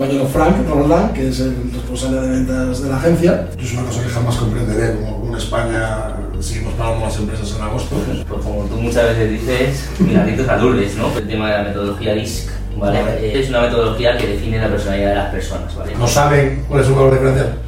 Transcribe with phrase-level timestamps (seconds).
[0.00, 3.46] compañero Frank Roland, que es el responsable de ventas de la agencia.
[3.60, 7.96] Es una cosa que jamás comprenderé, como en España seguimos pagando las empresas en agosto.
[8.26, 11.14] Pues como tú muchas veces dices, milagritos a Lourdes, ¿no?
[11.18, 13.02] El tema de la metodología DISC, ¿vale?
[13.02, 13.40] Vale.
[13.40, 15.94] Es una metodología que define la personalidad de las personas, ¿vale?
[15.94, 17.58] ¿No saben cuál es su valor diferencial?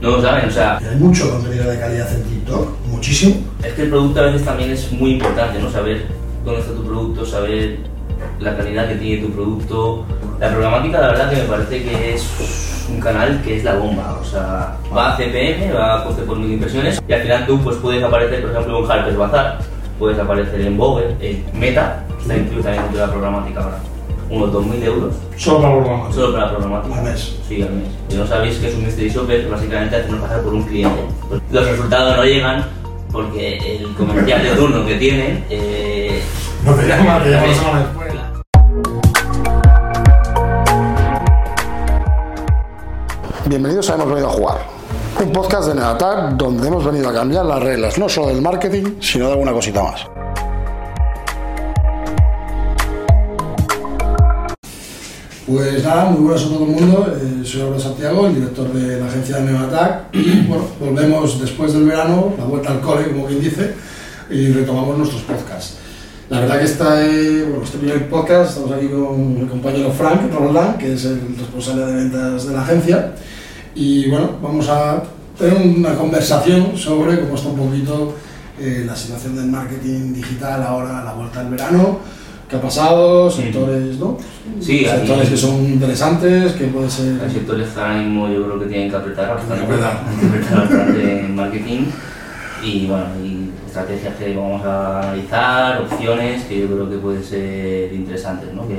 [0.00, 3.36] No lo saben, o sea, Hay mucho contenido de calidad en TikTok, muchísimo.
[3.62, 5.70] es que el producto a veces también es muy importante, ¿no?
[5.70, 6.06] Saber
[6.42, 7.80] dónde está tu producto, saber
[8.40, 10.04] la calidad que tiene tu producto.
[10.40, 14.18] La programática, la verdad que me parece que es un canal que es la bomba,
[14.20, 17.58] o sea, va a CPM, va a coste por mil impresiones y al final tú
[17.62, 19.58] pues puedes aparecer, por ejemplo, en Harper's Bazaar,
[19.98, 23.78] puedes aparecer en Vogue, en Meta, está incluido también dentro de la programática ahora,
[24.30, 26.12] unos 2.000 euros Solo para programar.
[26.12, 26.98] solo para la programática.
[26.98, 27.36] Al mes.
[27.48, 27.88] Sí, al mes.
[28.10, 31.00] Y no sabéis que es un mystery shopper, básicamente hacernos pasar por un cliente.
[31.28, 32.64] Pues los resultados no llegan
[33.10, 35.44] porque el comercial de turno que tienen...
[35.50, 36.22] Eh,
[36.64, 38.05] No te llama, te llama la semana después.
[43.48, 44.58] Bienvenidos a Hemos Venido a Jugar,
[45.22, 48.96] un podcast de Neatac donde hemos venido a cambiar las reglas no solo del marketing,
[49.00, 50.00] sino de alguna cosita más.
[55.46, 57.16] Pues nada, muy buenas a todo el mundo.
[57.22, 60.06] Eh, soy Álvaro Santiago, el director de la agencia de Neoatac.
[60.12, 63.74] Y bueno, volvemos después del verano, la vuelta al cole, como quien dice,
[64.28, 65.76] y retomamos nuestros podcasts.
[66.28, 70.94] La verdad que eh, este primer podcast estamos aquí con mi compañero Frank Roland, que
[70.94, 73.12] es el responsable de ventas de la agencia.
[73.76, 75.02] Y bueno, vamos a
[75.38, 78.14] tener una conversación sobre cómo está un poquito
[78.58, 81.98] eh, la situación del marketing digital ahora a la vuelta del verano,
[82.48, 84.16] qué ha pasado, sectores, ¿no?
[84.60, 87.20] Sí, sectores que son interesantes, que puede ser...
[87.22, 90.00] el sector está ahora mismo yo creo que tienen que apretar bastante, que apretar.
[90.20, 91.80] que apretar bastante en marketing
[92.64, 93.45] y bueno, y
[93.76, 98.62] estrategias que vamos a analizar, opciones que yo creo que pueden ser interesantes, ¿no?
[98.62, 98.72] Aquí.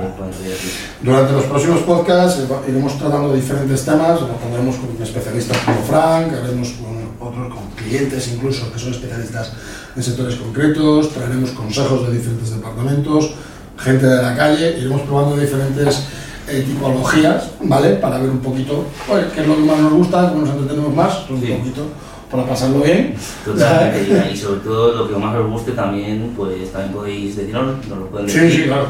[1.01, 6.69] Durante los próximos podcasts iremos tratando diferentes temas, lo tendremos con especialistas como Frank, haremos
[6.69, 9.51] con otros, con clientes incluso que son especialistas
[9.95, 13.31] en sectores concretos, traeremos consejos de diferentes departamentos,
[13.77, 16.07] gente de la calle, iremos probando diferentes
[16.47, 17.95] eh, tipologías, ¿vale?
[17.95, 20.95] Para ver un poquito oye, qué es lo que más nos gusta, cómo nos entretenemos
[20.95, 21.53] más, un Sí.
[21.53, 21.83] poquito
[22.31, 23.15] para pasarlo bien.
[23.45, 27.97] Totalmente, y sobre todo lo que más os guste también, pues también podéis decirnos, nos
[27.99, 28.61] lo pueden Sí, decir.
[28.63, 28.87] sí, claro.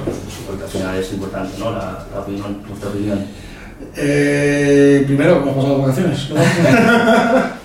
[0.47, 1.71] Porque al final es importante, ¿no?
[1.71, 3.19] La, la opinión, nuestra opinión.
[3.95, 6.29] Eh, primero, ¿cómo has pasado las vacaciones?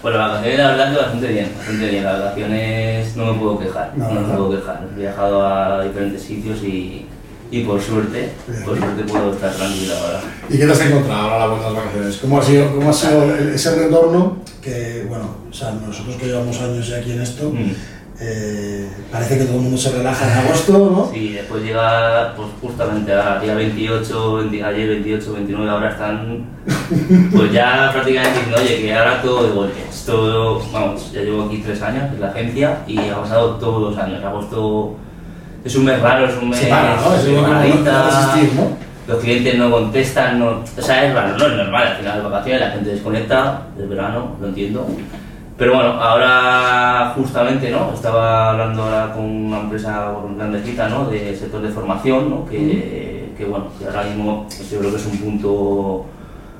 [0.02, 2.04] Bueno, las vacaciones la verdad que bastante bien, bastante bien.
[2.04, 4.36] Las vacaciones no me puedo quejar, No, no, me no.
[4.36, 4.80] puedo quejar.
[4.94, 7.06] He viajado a diferentes sitios y,
[7.52, 8.30] y por suerte,
[8.64, 10.20] por suerte puedo estar tranquilo ahora.
[10.48, 12.16] ¿Y qué te has encontrado ahora las vacaciones?
[12.16, 14.38] ¿Cómo ha sido, cómo ha sido el- ese retorno?
[14.62, 17.72] Que, bueno, o sea, nosotros que llevamos años ya aquí en esto, Mm.
[18.20, 21.10] eh, parece que todo el mundo se relaja en agosto, ¿no?
[21.12, 26.46] Sí, después llega pues justamente a día 28, 20 ayer 28, 29, ahora están
[27.36, 29.80] pues ya prácticamente diciendo, oye, que ahora todo de golpe.
[29.90, 34.02] Esto, vamos, ya llevo aquí tres años en la agencia y ha pasado todos los
[34.02, 34.22] años.
[34.24, 34.94] Agosto
[35.64, 37.14] es un mes raro, es un mes Se para, ¿no?
[37.14, 37.58] Es de como no-
[38.54, 38.82] no.
[39.06, 40.46] Los clientes no contestan, no,
[40.78, 43.88] o sea, es raro, no es normal, al final de vacaciones la gente desconecta, es
[43.88, 44.86] verano, lo entiendo.
[45.58, 47.92] Pero bueno, ahora justamente, ¿no?
[47.92, 51.06] Estaba hablando ahora con una empresa grandecita, ¿no?
[51.06, 52.44] Del sector de formación, ¿no?
[52.46, 56.06] Que, que bueno, que ahora mismo pues, yo creo que es un punto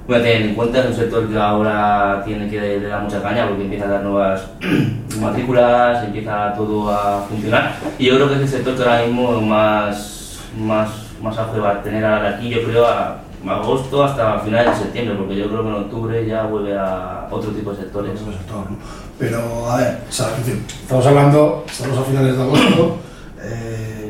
[0.09, 3.49] a tener en cuenta, es un sector que ahora tiene que le da mucha caña
[3.49, 4.47] porque empieza a dar nuevas
[5.21, 7.75] matrículas, empieza todo a funcionar.
[7.99, 10.91] Y yo creo que es el sector que ahora mismo más, más,
[11.23, 13.19] más auge va a tener aquí, yo creo, a
[13.49, 17.51] agosto hasta finales de septiembre, porque yo creo que en octubre ya vuelve a otro
[17.51, 18.21] tipo de sectores.
[19.19, 22.99] Pero, a ver, o sea, estamos hablando, estamos a finales de agosto,
[23.43, 24.02] eh,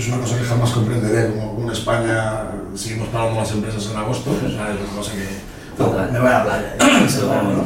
[0.00, 2.42] Es una cosa que jamás comprenderé, como en España
[2.74, 4.30] seguimos pagando las empresas en agosto.
[4.30, 5.28] O sea, es una cosa que...
[6.12, 7.64] Me voy a la se va, ¿no?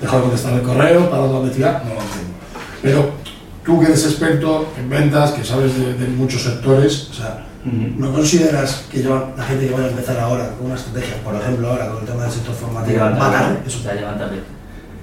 [0.00, 2.32] Dejo de contestar el correo, paro de investigar, no lo entiendo.
[2.82, 3.10] Pero
[3.64, 7.46] tú que eres experto en ventas, que sabes de, de muchos sectores, o sea.
[7.66, 11.34] ¿no consideras que lleva- la gente que vaya a empezar ahora con una estrategia, por
[11.34, 13.58] ejemplo, ahora con el tema del sector formativo, va tarde?
[13.66, 14.42] Eso ya llegan tarde.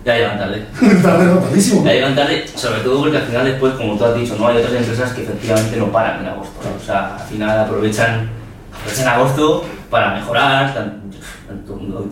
[0.03, 0.65] Ya llegan tarde.
[1.03, 1.86] tarde, no, tardísimo.
[1.86, 4.48] Ya llegan tarde, sobre todo porque al final después, como tú has dicho, ¿no?
[4.48, 6.59] hay otras empresas que efectivamente no paran en agosto.
[6.63, 6.81] ¿no?
[6.81, 8.30] O sea, al final aprovechan,
[8.75, 10.74] aprovechan agosto para mejorar,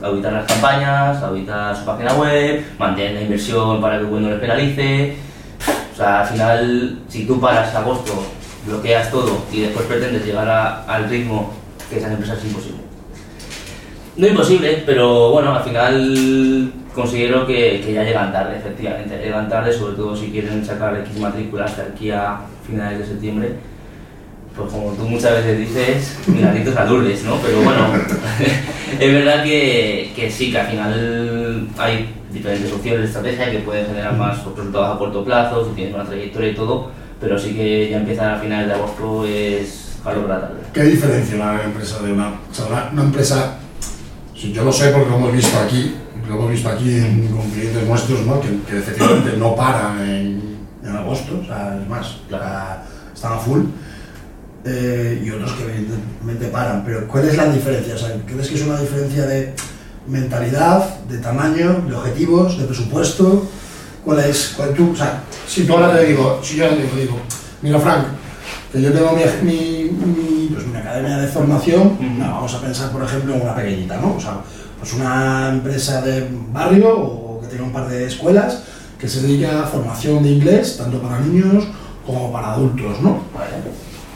[0.03, 4.39] auditar las campañas, auditar su página web, mantener la inversión para que el no les
[4.39, 5.15] penalice.
[5.93, 8.13] O sea, al final, si tú paras agosto,
[8.67, 11.53] bloqueas todo y después pretendes llegar a- al ritmo
[11.89, 12.79] que esas empresas es imposible.
[14.17, 19.17] No imposible, pero bueno, al final considero que, que ya llegan tarde, efectivamente.
[19.17, 23.53] Llegan tarde, sobre todo si quieren sacar X matrículas de aquí a finales de septiembre.
[24.55, 27.37] pues como tú muchas veces dices, milagritos a Lourdes, ¿no?
[27.37, 27.87] Pero bueno,
[28.99, 33.87] es verdad que, que, sí, que al final hay diferentes opciones de estrategia que pueden
[33.87, 37.89] generar más resultados a corto plazo, si tienes una trayectoria y todo, pero sí que
[37.89, 40.59] ya empiezan a finales de agosto es calor para tarde.
[40.73, 43.57] ¿Qué diferencia una empresa de una, o sea, una, empresa,
[44.35, 45.95] yo lo sé porque lo hemos visto aquí,
[46.29, 48.39] lo hemos visto aquí en, con clientes nuestros, ¿no?
[48.39, 52.83] que, que efectivamente no paran en, en agosto, o sea, es más, la,
[53.13, 53.61] están a full,
[54.63, 56.83] eh, y otros que evidentemente paran.
[56.85, 57.95] Pero ¿cuál es la diferencia?
[57.95, 59.53] O sea, ¿Crees que es una diferencia de
[60.07, 63.47] mentalidad, de tamaño, de objetivos, de presupuesto?
[64.05, 64.53] ¿Cuál es?
[64.55, 67.19] Cuál tú, o sea, si tú ahora te digo, si yo te digo, digo
[67.61, 68.05] mira Frank,
[68.71, 72.91] que yo tengo mi, mi, mi, pues mi academia de formación, no, vamos a pensar
[72.91, 74.15] por ejemplo en una pequeñita, ¿no?
[74.15, 74.37] O sea,
[74.79, 78.63] pues una empresa de barrio o que tenga un par de escuelas
[78.99, 81.65] que se dedica a formación de inglés, tanto para niños
[82.05, 83.21] como para adultos, ¿no?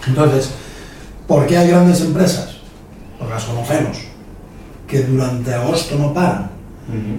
[0.06, 0.52] Entonces,
[1.28, 2.58] ¿por qué hay grandes empresas?
[3.18, 3.98] Porque las conocemos,
[4.88, 6.52] que durante agosto no paran.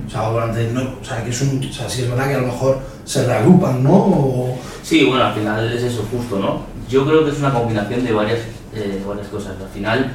[0.07, 2.35] O sea, durante, no, o sea, que es un, o sea, sí es verdad que
[2.35, 3.95] a lo mejor se reagrupan, ¿no?
[3.95, 4.59] O...
[4.83, 6.61] Sí, bueno, al final es eso justo, ¿no?
[6.87, 8.41] Yo creo que es una combinación de varias,
[8.75, 9.55] eh, varias cosas.
[9.59, 10.15] Al final,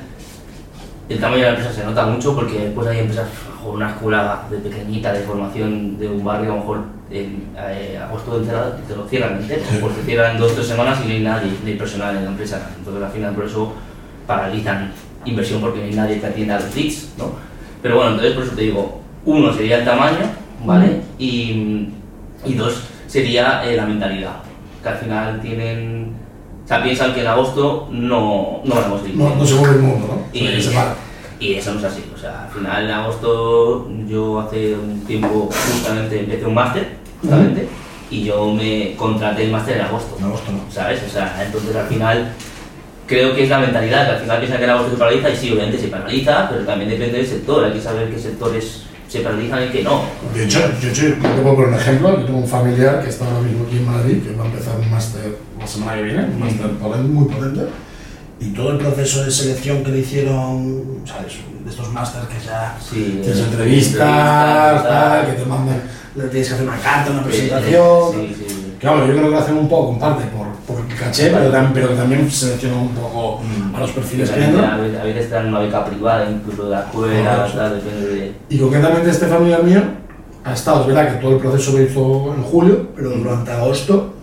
[1.10, 3.28] el tamaño de la empresa se nota mucho porque después hay empresas
[3.64, 8.00] con una escuela de pequeñita de formación de un barrio, a lo mejor en eh,
[8.02, 8.46] agosto de
[8.88, 11.74] te lo cierran entero, porque cierran dos o tres semanas y no hay nadie, ni
[11.74, 12.70] personal en la empresa.
[12.78, 13.74] Entonces al final por eso
[14.28, 14.92] paralizan
[15.26, 17.32] inversión porque no hay nadie que atienda a los leads, ¿no?
[17.82, 20.28] Pero bueno, entonces por eso te digo, uno sería el tamaño,
[20.64, 21.02] ¿vale?
[21.18, 21.90] Y,
[22.46, 24.36] y dos sería eh, la mentalidad,
[24.84, 26.29] que al final tienen...
[26.70, 29.18] Sea, piensan que en agosto no, no a conseguir.
[29.18, 30.40] No, no se mueve el mundo, ¿no?
[30.40, 30.72] Y, se.
[31.40, 32.04] Y eso no es así.
[32.14, 37.68] O sea, al final en agosto yo hace un tiempo justamente empecé un máster, justamente,
[38.12, 40.16] y yo me contraté el máster en agosto.
[40.20, 40.60] En agosto no.
[40.72, 41.02] ¿Sabes?
[41.08, 42.34] O sea, entonces al final
[43.08, 45.36] creo que es la mentalidad, que al final piensan que en agosto se paraliza y
[45.38, 47.66] sí, obviamente se paraliza, pero también depende del sector.
[47.66, 50.04] Hay que saber qué sectores se paralizan y qué no.
[50.36, 52.20] De hecho, yo, yo, te puedo poner un ejemplo.
[52.20, 54.76] Yo tengo un familiar que está ahora mismo aquí en Madrid, que va a empezar
[54.78, 57.68] un máster la semana que viene, un máster muy potente
[58.40, 61.34] y todo el proceso de selección que le hicieron, ¿sabes?
[61.64, 65.82] De estos másters que ya sí, tienes entrevistas, tal, que te mandan,
[66.16, 68.12] le tienes que hacer una carta, una presentación.
[68.14, 71.32] Sí, sí, Claro, yo creo que lo hacen un poco, en parte, por, por caché,
[71.32, 73.76] pero, también, pero también seleccionan un poco mm.
[73.76, 74.72] a los perfiles que entran.
[74.72, 78.36] A veces dan una beca privada, incluso de la escuela, tal, depende de...
[78.48, 79.82] Y concretamente este familiar mío
[80.46, 84.14] ha estado, es verdad que todo el proceso lo hizo en julio, pero durante agosto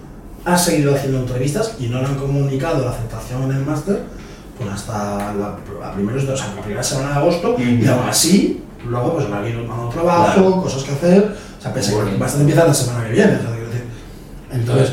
[0.46, 4.00] ha seguido haciendo entrevistas y no le han comunicado la aceptación en el máster
[4.56, 8.62] pues hasta la, la, primeros, o sea, la primera semana de agosto y aún así
[8.88, 12.42] luego pues va a haber un trabajo, cosas que hacer, o sea, pese que bastante
[12.42, 13.84] empieza la semana que viene, o sea, decir.
[14.52, 14.92] entonces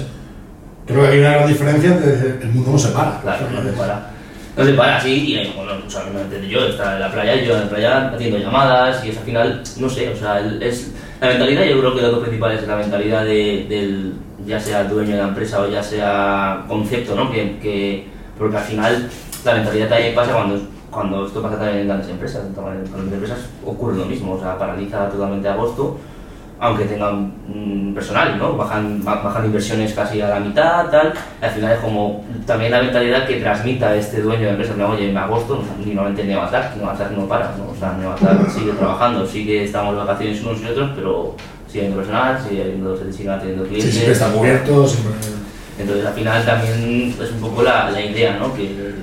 [0.85, 3.21] creo que hay una gran diferencia de el mundo no se para.
[3.21, 4.09] Claro, no se para.
[4.57, 7.53] No se para, sí, y bueno, o sea, me yo, está en la playa, yo
[7.55, 11.29] en la playa haciendo llamadas y es al final, no sé, o sea, es, la
[11.29, 14.13] mentalidad, yo creo que lo principal es la mentalidad de, del,
[14.45, 17.31] ya sea dueño de la empresa o ya sea concepto, ¿no?
[17.31, 18.07] Que, que,
[18.37, 19.09] porque al final
[19.45, 22.45] la mentalidad también pasa cuando, cuando esto pasa también en grandes empresas.
[22.45, 25.97] En grandes empresas ocurre lo mismo, o sea, paraliza totalmente agosto,
[26.59, 28.55] aunque tengan mm, personal, ¿no?
[28.55, 31.13] Bajan, bajan inversiones casi a la mitad, tal.
[31.41, 35.09] Al final es como también la mentalidad que transmita este dueño de empresa, no, oye,
[35.09, 37.71] en agosto, normalmente Neoattack, Neoattack no para, ¿no?
[37.71, 41.35] O sea, Neoattack sigue trabajando, sigue estamos de vacaciones unos y otros, pero
[41.73, 42.63] sigue habiendo personal, sigue
[43.11, 43.85] sigue teniendo clientes.
[43.85, 45.11] Sí, siempre está cubierto, siempre...
[45.79, 48.53] Entonces al final también es un poco la, la idea, ¿no?
[48.53, 48.93] Que,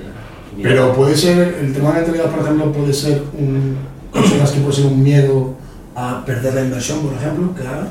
[0.63, 3.77] pero puede ser, el tema de la por ejemplo, puede ser un,
[4.13, 5.55] que puede ser un miedo
[5.97, 7.89] a perder la inversión, por ejemplo, que hagan.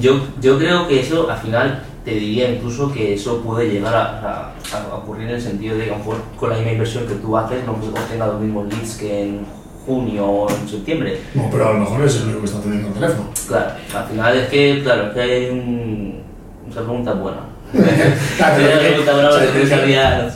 [0.00, 4.52] Yo, yo creo que eso al final te diría incluso que eso puede llegar a,
[4.52, 7.14] a, ocurrir en el sentido de que a lo mejor con la misma inversión que
[7.14, 9.46] tú haces no obtenga los mismos leads que en
[9.86, 11.20] junio o en septiembre.
[11.34, 13.30] No, pero a lo mejor es el único que está teniendo el teléfono.
[13.46, 16.22] Claro, al final es que, claro, es que hay un...
[16.68, 17.56] Esa pregunta es buena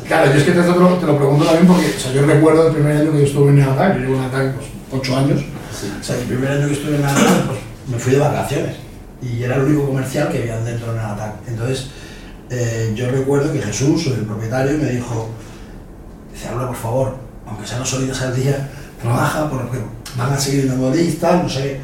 [0.06, 2.68] claro, yo es que te lo, te lo pregunto también porque o sea, yo recuerdo
[2.68, 5.40] el primer año que yo estuve en ATAC, yo llevo en ATAC pues, 8 años,
[5.40, 8.76] o sea, el primer año que estuve en ATAC pues, me fui de vacaciones
[9.22, 11.34] y era el único comercial que había dentro de ATAC.
[11.46, 11.90] Entonces,
[12.50, 15.28] eh, yo recuerdo que Jesús, el propietario, me dijo,
[16.32, 17.16] dice, habla por favor,
[17.46, 19.78] aunque sean los oídos al día, trabaja porque
[20.16, 21.80] van a seguir dando listas, no sé.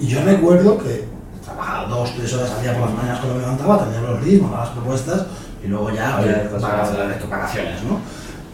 [0.00, 1.04] Y yo recuerdo que
[1.44, 4.52] trabajaba dos, tres horas al día por las mañanas cuando me levantaba, tenía los ritmos,
[4.52, 5.26] las propuestas
[5.64, 8.00] y luego ya, oye, pues, vacaciones, ¿no?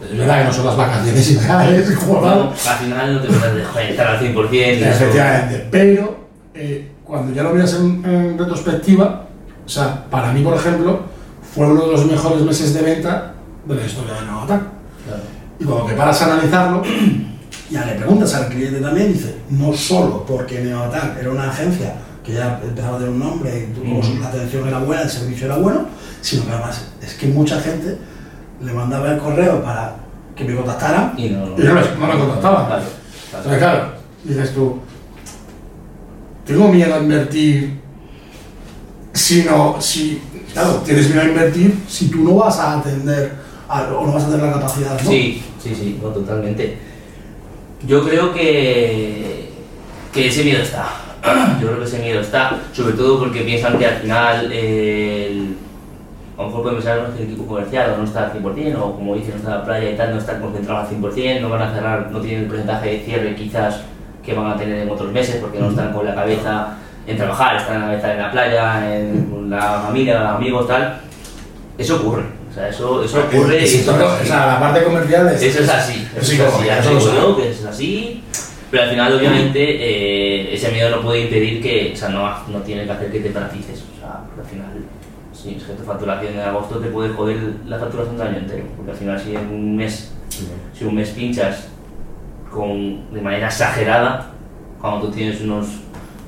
[0.05, 4.07] Es verdad que no son las vacaciones ideales, no, Al final no te puedes estar
[4.07, 4.53] al 100%.
[4.53, 6.17] Efectivamente, pero
[6.55, 9.25] eh, cuando ya lo miras en, en, retrospectiva,
[9.65, 11.01] o sea, para mí, por ejemplo,
[11.55, 14.63] fue uno de los mejores meses de venta de la historia de Neoattack.
[15.07, 15.23] Claro.
[15.59, 16.83] Y cuando te paras a analizarlo,
[17.71, 21.95] ya le preguntas al cliente también, dice, no solo porque Neoattack era una agencia
[22.25, 24.21] que ya empezaba a tener un nombre y tuvo- Mm.
[24.21, 25.87] la atención era buena, el servicio era bueno,
[26.21, 27.99] sino que además es que mucha gente
[28.63, 29.97] le mandaba el correo para
[30.37, 32.67] que me contactaran Y no, no, y no, no me contactaban.
[32.67, 32.83] Claro,
[33.45, 33.59] claro.
[33.59, 33.89] claro,
[34.25, 34.79] dices tú,
[36.47, 37.81] tengo miedo a invertir
[39.13, 40.21] si no, si,
[40.53, 43.33] claro, tienes miedo a invertir si tú no vas a atender
[43.69, 45.11] a- o no vas a tener la capacidad, ¿no?
[45.11, 46.79] Sí, sí, sí, no, totalmente.
[47.87, 49.49] Yo creo que,
[50.13, 50.87] que ese miedo está.
[51.61, 55.57] Yo creo que ese miedo está, sobre todo porque piensan que al final el-
[56.37, 58.77] a lo mejor pueden pensar "No, es que el equipo comercial no está al 100%,
[58.83, 61.49] o como dicen, no está la playa y tal, no está concentrado al 100%, no
[61.49, 63.83] van a cerrar, no tienen el porcentaje de cierre quizás
[64.25, 66.77] que van a tener en otros meses porque no están con la cabeza
[67.07, 71.01] en trabajar, están en la cabeza en la playa, en la familia, los amigos, tal.
[71.77, 74.85] Eso ocurre, o sea, eso, eso ocurre y Sí, eso es o sea, la parte
[74.85, 75.43] comercial es...
[75.43, 78.23] Eso es así, es eso es así, ya eso digo que es así,
[78.71, 82.61] pero al final obviamente eh, ese miedo no puede impedir que, o sea, no, no
[82.61, 84.85] tiene que hacer que te paralices, o sea, porque al final,
[85.33, 88.65] si es que tu facturación en agosto te puede joder la facturación del año entero,
[88.77, 90.13] porque al final si en un mes,
[90.79, 91.69] si un mes pinchas
[92.53, 94.31] con, de manera exagerada,
[94.81, 95.67] cuando tú tienes unos,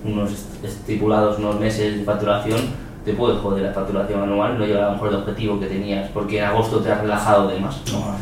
[0.05, 0.31] unos
[0.63, 2.61] estipulados unos meses de facturación,
[3.07, 6.11] te puede joder la facturación anual, no llegar a lo mejor el objetivo que tenías,
[6.11, 7.81] porque en agosto te has relajado de más.
[7.93, 8.17] ¿no?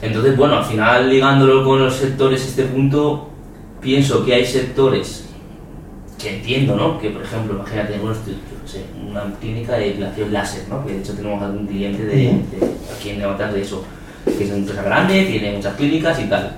[0.00, 3.28] Entonces, bueno, al final ligándolo con los sectores este punto,
[3.80, 5.28] pienso que hay sectores
[6.20, 6.98] que entiendo, ¿no?
[6.98, 10.84] Que por ejemplo, imagínate, bueno, estoy- yo qué sé, una clínica de depilación láser, ¿no?
[10.84, 12.42] Que de hecho tenemos algún cliente de, de-
[12.96, 13.84] aquí en de eso,
[14.24, 16.56] que es una empresa grande, tiene muchas clínicas y tal.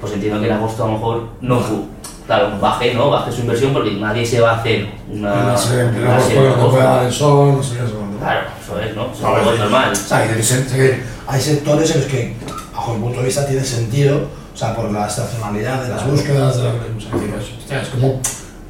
[0.00, 1.86] Pues entiendo que en agosto a lo mejor no fu-
[2.28, 3.10] claro, baje, ¿no?
[3.10, 7.00] Baje su inversión porque nadie se va a hacer una, No sé, una no no
[7.02, 8.18] el sol, no sé qué, no.
[8.20, 9.10] Claro, eso es, ¿no?
[9.12, 9.92] Eso ver, es normal.
[9.92, 12.36] O sea, hay, sectores en los que,
[12.74, 16.56] bajo mi punto de vista, tiene sentido, o sea, por la estacionalidad de las búsquedas,
[16.58, 18.20] de la, o sea, digo, hostia, es como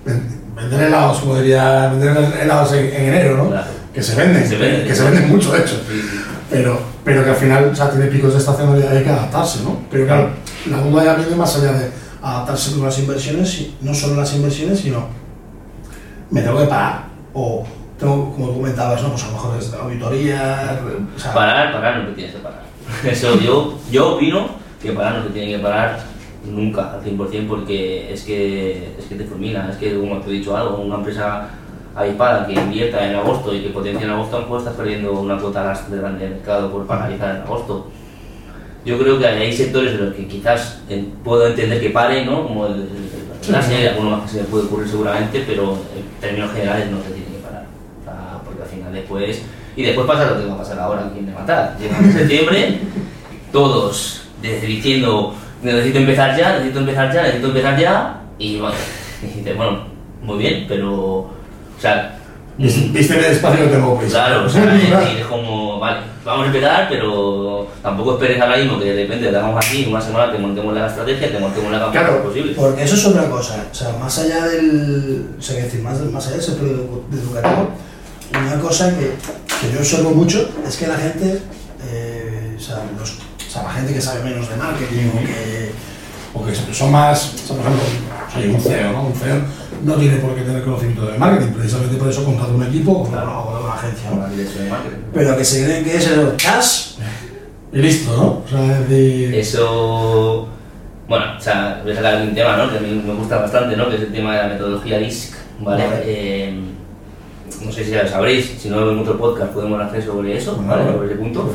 [0.04, 3.48] ven- vender helados, como diría, vender helados en, en enero, ¿no?
[3.50, 3.66] Claro.
[3.92, 4.86] Que se venden, Se venden.
[4.86, 5.80] que se venden mucho, de hecho.
[6.50, 9.62] Pero, pero que al final, o sea, tiene picos de estacionalidad y hay que adaptarse,
[9.64, 9.78] ¿no?
[9.90, 10.30] Pero claro,
[10.70, 11.90] la duda ya viene más allá de
[12.30, 15.06] adaptarse con las inversiones, no solo las inversiones, sino
[16.30, 17.04] me tengo que parar,
[17.34, 17.64] o
[17.98, 19.10] tengo, como comentabas, ¿no?
[19.10, 20.80] Pues a lo mejor es auditoría,
[21.16, 22.62] o sea, Parar, parar no te tienes que parar.
[23.04, 24.48] Eso yo, yo opino
[24.82, 26.00] que parar no te tiene que parar
[26.44, 30.34] nunca al 100% porque es que, es que te fulmina, es que como te he
[30.34, 31.48] dicho algo, una empresa
[31.94, 35.74] avispada que invierta en agosto y que potencia en agosto, mejor estás perdiendo una cuota
[35.90, 37.90] grande de mercado por paralizar en agosto.
[38.88, 42.44] Yo creo que hay sectores en los que quizás eh, puedo entender que pare, ¿no?
[42.44, 42.80] Como el, el,
[43.46, 47.10] el láser, alguno más que se puede ocurrir seguramente, pero en términos generales no se
[47.10, 47.66] tiene que parar.
[48.00, 49.42] O sea, porque al final después...
[49.76, 51.76] Y después pasa lo que va a pasar ahora aquí en Matar.
[51.78, 52.78] Llega en septiembre,
[53.52, 58.74] todos de- diciendo necesito empezar ya, necesito empezar ya, necesito empezar ya, y bueno,
[59.22, 59.82] y dices, bueno,
[60.22, 60.94] muy bien, pero...
[60.96, 62.17] O sea,
[62.58, 64.26] Viste viste en el espacio no tengo prisa.
[64.26, 64.74] Claro, o sea,
[65.14, 69.28] es es como, vale, vamos a empezar, pero tampoco esperes ahora mismo que de repente
[69.30, 72.18] te hagamos aquí en una semana te montemos la estrategia, te montemos la campaña Claro,
[72.18, 72.52] lo posible.
[72.56, 76.26] Porque eso es otra cosa, o sea, más allá del, o sea, decir, más, más
[76.26, 77.68] allá del sector edu- educativo,
[78.32, 79.12] una cosa que,
[79.60, 81.40] que yo observo mucho es que la gente,
[81.88, 83.12] eh, o, sea, los-
[83.46, 85.70] o sea, la gente que sabe menos de marketing o que,
[86.34, 87.84] o que son más, o sea, por ejemplo,
[88.34, 89.02] soy un CEO, ¿no?
[89.06, 89.40] Un CEO
[89.84, 93.08] no tiene por qué tener conocimiento de marketing, precisamente por eso contrata un equipo o
[93.10, 93.40] Claro.
[93.40, 94.96] o una agencia, la dirección de marketing.
[95.14, 96.92] Pero que se creen que es el cash
[97.72, 98.24] y listo, ¿no?
[98.24, 100.48] O sea, es decir, Eso,
[101.08, 102.70] bueno, o sea, voy a sacar un tema, ¿no?
[102.70, 103.88] Que a mí me gusta bastante, ¿no?
[103.88, 105.84] Que es el tema de la metodología DISC, ¿vale?
[105.86, 106.02] Vale.
[106.04, 106.60] Eh,
[107.64, 110.62] no sé si ya lo sabréis, si no en otro podcast podemos hacer sobre eso,
[110.66, 110.90] ¿vale?
[110.92, 111.52] Sobre ese punto.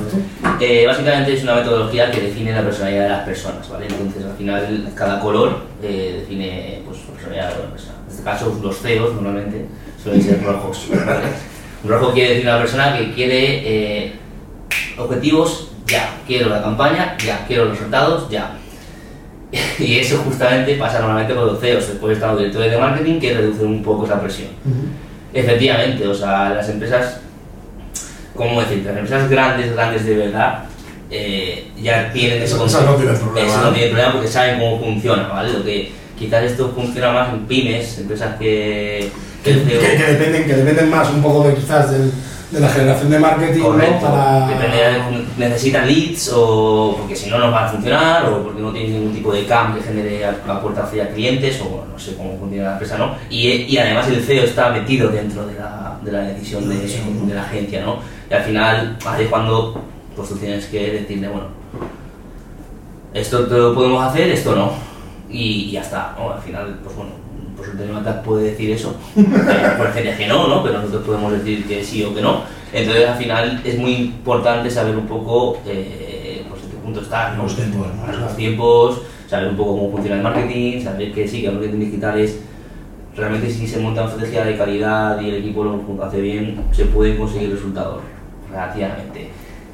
[0.60, 3.88] Eh, básicamente es una metodología que define la personalidad de las personas, ¿vale?
[3.88, 7.94] Entonces al final cada color eh, define pues, la personalidad de la persona.
[8.06, 9.66] En este caso los CEOs normalmente
[10.02, 11.28] suelen ser rojos, ¿vale?
[11.84, 14.14] Un rojo quiere decir una persona que quiere eh,
[14.98, 18.58] objetivos ya, quiero la campaña ya, quiero los resultados ya.
[19.80, 23.34] Y eso justamente pasa normalmente con los CEOs, después están los directores de marketing que
[23.34, 24.50] reducen un poco esa presión.
[25.34, 27.20] Efectivamente, o sea, las empresas,
[28.36, 28.84] ¿cómo decir?
[28.86, 30.64] Las empresas grandes, grandes de verdad,
[31.10, 32.86] eh, ya tienen ese Esas concepto.
[32.92, 33.64] no tienen problema, Eso ¿no?
[33.66, 35.54] no tiene problema porque saben cómo funciona, ¿vale?
[35.54, 39.10] Lo que quizás esto funciona más en pymes, empresas que...
[39.44, 42.12] que, que- que dependen, que dependen más un poco de quizás del-
[42.54, 44.00] de la generación de marketing ¿no?
[44.02, 48.62] Para depende de- necesitan leads o porque si no no van a funcionar o porque
[48.62, 52.00] no tienen ningún tipo de CAM que genere la puerta hacia clientes o bueno, no
[52.00, 53.16] sé cómo funciona la empresa, ¿no?
[53.30, 57.34] Y, y además el CEO está metido dentro de la, de la decisión de, de
[57.34, 57.98] la agencia, ¿no?
[58.30, 59.82] Y al final, ahí cuando
[60.16, 61.48] pues tú tienes que decirle, bueno,
[63.14, 64.72] esto te lo podemos hacer, esto no.
[65.30, 66.32] Y ya está, ¿no?
[66.34, 67.12] Al final, pues bueno,
[67.56, 68.96] pues el Telematag puede decir eso.
[69.16, 70.64] Puede decir que no, ¿no?
[70.64, 72.42] Pero nosotros podemos decir que sí o que no.
[72.72, 77.38] Entonces, al final, es muy importante saber un poco, eh, pues en qué punto estás,
[77.38, 77.44] ¿no?
[77.44, 78.20] Los tiempos, ¿no?
[78.20, 81.80] Los tiempos, saber un poco cómo funciona el marketing, saber que sí, que el marketing
[81.80, 82.40] digital es
[83.16, 86.86] realmente si se monta una estrategia de calidad y el equipo lo hace bien, se
[86.86, 88.02] pueden conseguir resultados
[88.50, 89.30] relativamente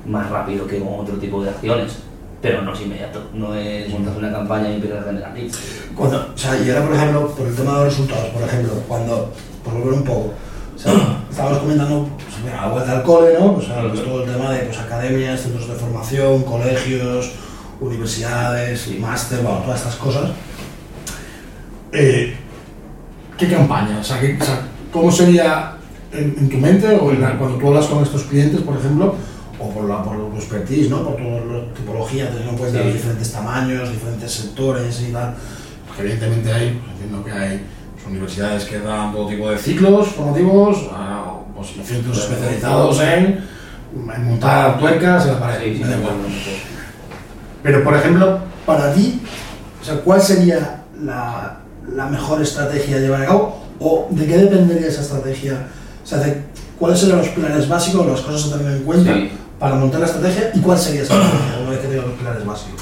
[0.05, 2.03] más rápido que con otro tipo de acciones,
[2.41, 5.57] pero no es inmediato, no es montar una campaña y empezar a generar leads.
[5.95, 8.73] Cuando, o sea, y ahora, por ejemplo, por el tema de los resultados, por ejemplo,
[8.87, 10.33] cuando, por volver un poco,
[10.75, 10.93] o sea,
[11.29, 13.55] estábamos comentando, pues, mira, la vuelta al cole, ¿no?
[13.55, 17.31] Pues, ahora, pues, todo el tema de pues, academias, centros de formación, colegios,
[17.81, 20.29] universidades, y máster, bueno, todas estas cosas.
[21.91, 22.35] Eh,
[23.37, 23.99] ¿Qué campaña?
[23.99, 25.73] O sea, ¿qué- o sea, ¿cómo sería
[26.11, 29.15] en, en tu mente o en la- cuando tú hablas con estos clientes, por ejemplo,
[29.59, 31.03] o por, la, por tu expertise, ¿no?
[31.03, 32.83] por tu tipología, teniendo en cuenta Sí.
[32.85, 35.35] los diferentes tamaños, diferentes sectores y tal?
[35.87, 37.61] Porque evidentemente hay, entiendo que hay
[37.93, 43.43] pues, universidades que dan todo tipo de ciclos formativos, a, pues, centros especializados en,
[44.15, 45.61] en montar tuercas en la pared.
[45.75, 46.61] Sí, sí,
[47.63, 49.21] Pero, por ejemplo, para ti,
[49.81, 51.59] o sea, ¿cuál sería la,
[51.93, 53.59] la mejor estrategia a llevar a cabo?
[53.79, 55.67] ¿O de qué dependería esa estrategia?
[56.03, 56.19] O sea,
[56.77, 59.31] ¿cuáles serían los pilares básicos, las cosas a tener en cuenta Sí.
[59.59, 60.51] Para montar la estrategia?
[60.55, 62.81] ¿Y cuál sería esa estrategia una vez que tengas los pilares básicos?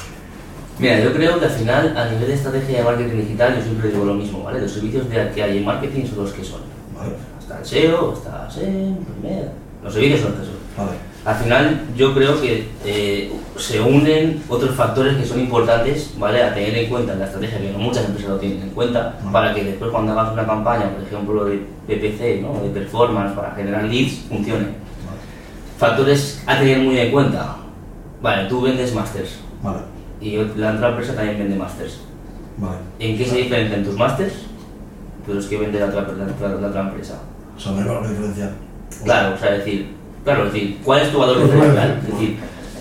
[0.79, 3.89] Mira, yo creo que al final, a nivel de estrategia de marketing digital, yo siempre
[3.89, 4.61] digo lo mismo, ¿vale?
[4.61, 6.61] Los servicios de, que hay en marketing son los que son.
[6.95, 7.13] ¿Vale?
[7.39, 9.51] Está el SEO, está SEM, primera.
[9.83, 10.85] Los servicios son los que son.
[10.85, 10.97] Vale.
[11.25, 16.43] Al final, yo creo que eh, se unen otros factores que son importantes, ¿vale?
[16.43, 19.17] A tener en cuenta en la estrategia, que no muchas empresas lo tienen en cuenta,
[19.23, 19.31] Ujú.
[19.31, 21.57] para que después cuando hagas una campaña, por ejemplo, de
[21.87, 22.61] PPC, ¿no?
[22.61, 24.67] De performance, para generar leads, funcione.
[25.77, 27.55] Factores a tener muy en cuenta.
[28.21, 29.79] Vale, tú vendes masters Vale.
[30.19, 31.99] y la otra empresa también vende masters.
[32.57, 32.77] Vale.
[32.99, 34.33] ¿En qué se diferencian tus masters
[35.27, 37.21] de los que vende la otra, la otra- la otra empresa?
[37.55, 38.51] O sea, no hay valor diferencial.
[39.03, 39.89] Claro, o sea, decir,
[40.23, 41.99] claro, es decir, ¿cuál es tu valor diferencial?
[42.07, 42.37] Es decir,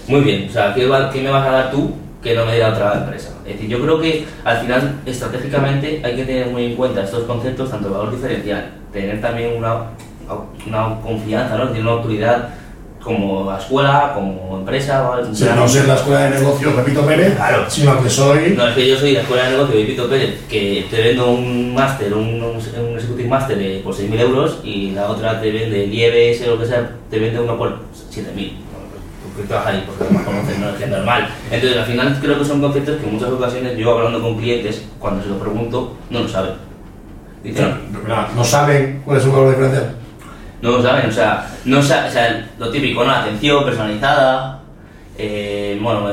[0.09, 1.91] muy bien, o sea, ¿qué, va- qué me vas a dar tú
[2.23, 3.35] que no me dé la otra empresa?
[3.45, 7.25] Es decir, yo creo que al final, estratégicamente, hay que tener muy en cuenta estos
[7.25, 9.83] conceptos, tanto el valor diferencial, tener también una,
[10.67, 11.65] una confianza, ¿no?
[11.65, 12.49] Es decir, una autoridad
[13.07, 15.23] como la escuela, como empresa, ¿vale?
[15.29, 17.65] O sea, no ser la escuela de negocios Pepito Pérez, Claro.
[17.69, 18.55] sino que soy.
[18.57, 21.01] No, es que yo soy de la escuela de negocio de Pito Pérez, que te
[21.01, 25.41] vendo un máster, un, un, un executive máster de por 6.000 euros y la otra
[25.41, 27.77] te vende el IEBS o lo que sea, te vende uno por 7.000.
[28.35, 28.57] Bueno,
[28.91, 29.03] pues,
[29.37, 29.85] ¿Tú qué trabajas ahí?
[29.87, 31.29] Porque no conoces, no es que es normal.
[31.51, 34.85] Entonces, al final creo que son conceptos que en muchas ocasiones yo hablando con clientes,
[34.99, 36.55] cuando se lo pregunto, no lo saben.
[37.45, 37.73] Dicen,
[38.09, 39.95] No, no saben cuál es su valor diferencial.
[40.67, 43.11] No lo saben, o sea, no o sea, lo típico, ¿no?
[43.13, 44.61] Atención personalizada,
[45.17, 46.11] eh, bueno,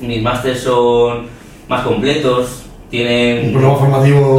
[0.00, 1.26] mis másters son
[1.68, 4.36] más completos, tienen Un programa formativo.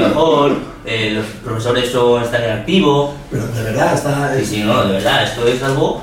[0.00, 0.52] mejor,
[0.86, 4.36] eh, los profesores son, están en activo, Pero de verdad está.
[4.40, 6.00] y si no, de verdad, esto es algo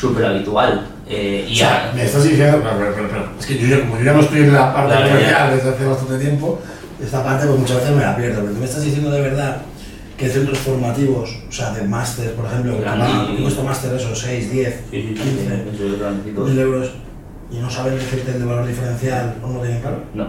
[0.00, 0.86] súper habitual.
[1.08, 3.66] eh, y O sea, a- me estás diciendo, pero, pero, pero, pero, es que yo
[3.68, 6.60] ya, como yo ya no estoy en la parte comercial desde hace bastante tiempo,
[7.02, 9.58] esta parte pues muchas veces me la pierdo, pero tú me estás diciendo de verdad
[10.16, 14.84] que centros formativos, o sea, de máster, por ejemplo, que cuesta máster eso, 6, 10,
[14.90, 16.44] sí, sí, sí, 15 eso es grandecito.
[16.44, 16.90] mil euros,
[17.50, 19.98] y no saben decirte el de valor diferencial o no lo tienen claro.
[20.14, 20.26] No.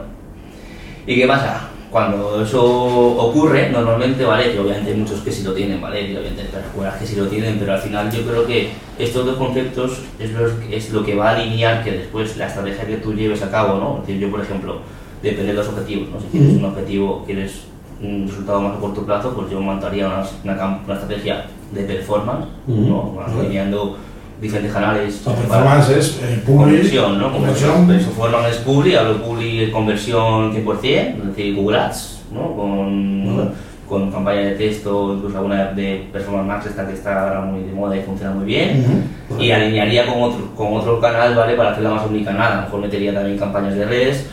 [1.06, 1.70] ¿Y qué pasa?
[1.90, 4.52] Cuando eso ocurre, normalmente, ¿vale?
[4.52, 6.02] Que obviamente hay muchos que sí lo tienen, ¿vale?
[6.02, 9.26] Y obviamente hay escuelas que sí lo tienen, pero al final yo creo que estos
[9.26, 12.98] dos conceptos es lo, es lo que va a alinear que después la estrategia que
[12.98, 14.02] tú lleves a cabo, ¿no?
[14.02, 14.82] Es decir, yo, por ejemplo,
[15.24, 16.20] depende de los objetivos, ¿no?
[16.20, 17.62] Si tienes un objetivo, quieres
[18.02, 22.46] un resultado más a corto plazo, pues yo montaría una, una, una estrategia de performance,
[22.68, 22.74] ¿no?
[22.76, 23.12] Ujú.
[23.16, 23.98] Bueno, alineando
[24.42, 25.22] diferentes canales.
[25.26, 27.32] La performance es eh, public, Conversión, ¿no?
[27.32, 28.00] Conversión.
[28.16, 32.56] forma es Publi, hablo Publi de conversión 100%, es decir, Google Ads, ¿no?
[32.56, 33.50] Con, Vale.
[33.88, 37.74] con campaña de texto, incluso alguna de Performance Max, esta que está ahora muy de
[37.74, 38.86] moda y funciona muy bien.
[39.30, 39.42] Ujú.
[39.42, 41.56] Y alinearía con otro, con otro canal, ¿vale?
[41.56, 44.30] Para hacerla más omnicanal, a lo mejor metería también campañas de redes.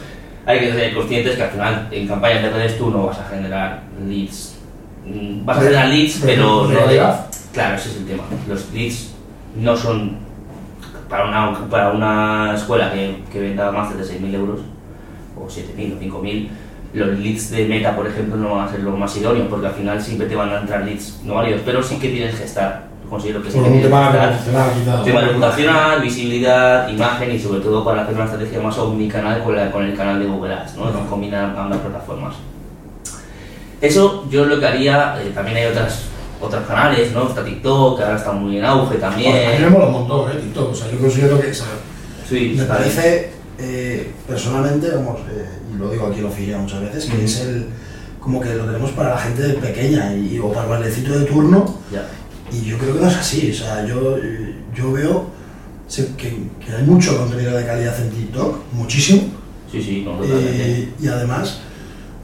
[0.47, 3.29] Hay que ser conscientes que al final en campañas de redes tú no vas a
[3.29, 4.59] generar leads.
[5.07, 7.03] Mm, Vas a generar leads, pero no de...
[7.53, 8.25] Claro, ese es el tema.
[8.49, 9.15] Los leads
[9.57, 10.17] no son
[11.09, 14.61] para una, para una escuela que, que venda más de 6.000 euros,
[15.37, 16.49] o 7.000 o 5.000,
[16.95, 19.75] los leads de meta, por ejemplo, no van a ser los más idóneos, porque al
[19.75, 22.85] final siempre te van a entrar leads no válidos, pero sí que tienes que estar.
[23.09, 23.81] Considero que que un
[25.05, 29.71] tema reputacional, visibilidad, imagen y sobre todo para hacer una estrategia más omnicanal con, la-
[29.71, 30.85] con el canal de Google Ads, ¿no?
[30.89, 31.01] Ajá.
[31.01, 32.35] que combina ambas plataformas.
[33.81, 36.05] Eso yo lo que haría, eh, también hay otras,
[36.41, 37.29] otros canales, ¿no?
[37.29, 39.63] Está TikTok, que ahora está muy en auge A mí también.
[39.63, 40.35] me mola un montón, ¿eh?
[40.41, 40.73] TikTok.
[40.73, 41.51] O sea, yo considero que.
[41.51, 41.67] o sea,
[42.29, 46.81] Sí, Me parece, eh, personalmente, vamos, eh, y lo digo aquí en la oficina muchas
[46.81, 47.25] veces, que Ujú.
[47.27, 47.67] es el
[48.19, 51.67] como que lo tenemos para la gente pequeña y, o para el bailecito de turno,
[51.93, 52.07] Ya.
[52.53, 53.51] Y yo creo que no es así.
[53.51, 54.17] O sea, yo,
[54.75, 55.27] yo veo
[56.17, 56.29] que,
[56.65, 59.23] que hay mucho contenido de calidad en TikTok, muchísimo,
[59.71, 60.51] Sí, sí, no, totalmente.
[60.83, 61.59] eh, y además,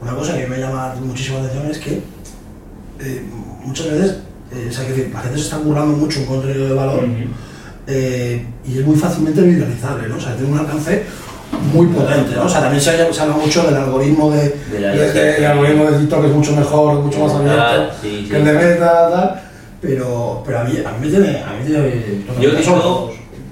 [0.01, 2.01] una cosa que me llama muchísimo la atención es que
[2.99, 3.23] eh,
[3.65, 4.17] muchas veces,
[4.53, 7.03] eh, o sea, que la gente se está currando mucho un contenido de valor.
[7.87, 10.15] Eh, y es muy fácilmente viralizable, ¿no?
[10.17, 11.03] O sea, tiene un alcance
[11.73, 12.45] muy potente, ¿no?
[12.45, 15.37] O sea, también se, ha- se habla mucho del algoritmo de, De la- de- de-
[15.37, 19.09] el algoritmo de TikTok es mucho mejor, mucho más abierto sí, que el de Meta,
[19.11, 19.41] tal.
[19.81, 23.11] Pero, pero a mí, a mí me tiene, a mí tiene Yo TikTok,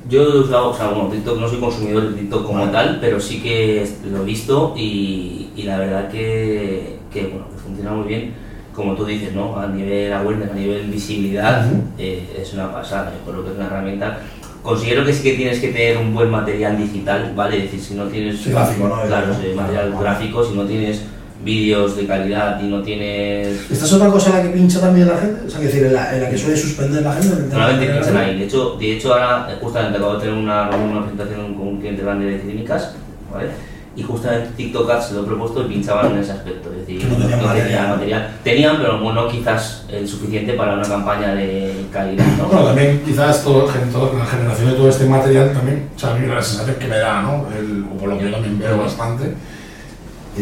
[0.09, 3.19] yo he usado, o sea, bueno, TikTok no soy consumidor de TikTok como tal, pero
[3.19, 8.07] sí que lo he visto y, y la verdad que, que, bueno, que funciona muy
[8.07, 8.33] bien.
[8.73, 9.59] Como tú dices, ¿no?
[9.59, 11.65] A nivel awareness, a nivel visibilidad,
[11.97, 13.11] eh, es una pasada.
[13.13, 14.19] Yo creo que es una herramienta.
[14.63, 17.57] Considero que sí que tienes que tener un buen material digital, ¿vale?
[17.57, 19.01] Es decir, si no tienes Sí, gráfico, ¿no?
[19.01, 21.03] claro, sí, material gráfico, si no tienes
[21.43, 25.07] vídeos de calidad y no tienes ¿Esta es otra cosa en la que pincha también
[25.07, 25.47] la gente?
[25.47, 27.27] O sea, que decir, en la, en la que suele suspender la gente.
[27.43, 28.37] en Solamente piensan ahí.
[28.39, 32.01] De hecho, de hecho ahora justamente acabo de tener una, una presentación con un cliente
[32.03, 32.91] grande de clínicas,
[33.33, 33.47] ¿vale?
[33.95, 36.71] Y justamente TikTok Ads se lo he propuesto y pinchaban en ese aspecto.
[36.71, 37.87] Es decir, Que no tenían material.
[37.89, 38.29] material.
[38.43, 42.45] Tenían, pero bueno, quizás el suficiente para una campaña de calidad, ¿no?
[42.45, 46.13] Bueno, también quizás todo, todo- la generación de todo este material también, o sea, a
[46.15, 47.45] mí la sensación que me da, ¿no?
[47.57, 49.33] El- o por lo que yo también veo bastante,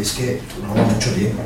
[0.00, 1.42] Es que lleva mucho tiempo.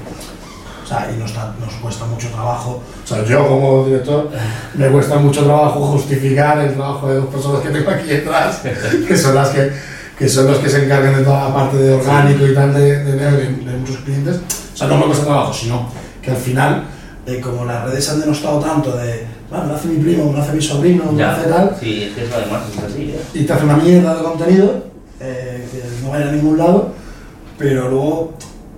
[0.84, 2.82] O sea, y nos, da- nos cuesta mucho trabajo.
[3.04, 4.28] o sea, yo como director
[4.74, 8.60] me cuesta mucho trabajo justificar el trabajo de dos personas que tengo aquí detrás,
[9.08, 9.70] que son las que,
[10.18, 13.04] que son los que se encargan de toda la parte de orgánico y tal de,
[13.04, 14.36] de, de- de muchos clientes.
[14.74, 15.88] O sea, no me cuesta trabajo, sino
[16.20, 16.84] que al final
[17.26, 20.36] eh, como las redes han denostado tanto de, "Ah, me lo hace mi primo, me
[20.38, 23.02] lo hace mi sobrino, me lo hace tal, sí, es que eso además es así,
[23.12, 23.20] ¿eh?
[23.34, 24.84] y te hace una mierda de contenido
[25.20, 26.92] eh, que no va a ir a ningún lado,
[27.58, 28.34] pero luego,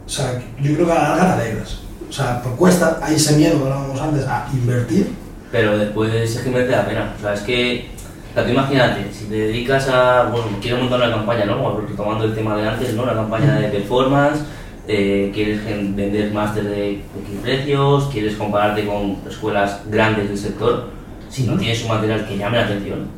[0.06, 1.78] o sea, yo creo que a la larga te alegras.
[2.08, 5.14] O sea, por cuesta, hay ese miedo que hablábamos antes a invertir.
[5.50, 7.14] Pero después es que merece la pena.
[7.16, 7.88] O sea, es que,
[8.30, 11.62] o sea, tú imagínate, si te dedicas a, bueno, quieres montar una campaña, ¿no?
[11.62, 13.04] Como Retomando el tema de antes, ¿no?
[13.04, 14.40] Una campaña de performance,
[14.86, 17.04] eh, quieres vender máster de X
[17.42, 20.88] precios, quieres compararte con escuelas grandes del sector,
[21.30, 23.08] si no tienes un material que llame la atención,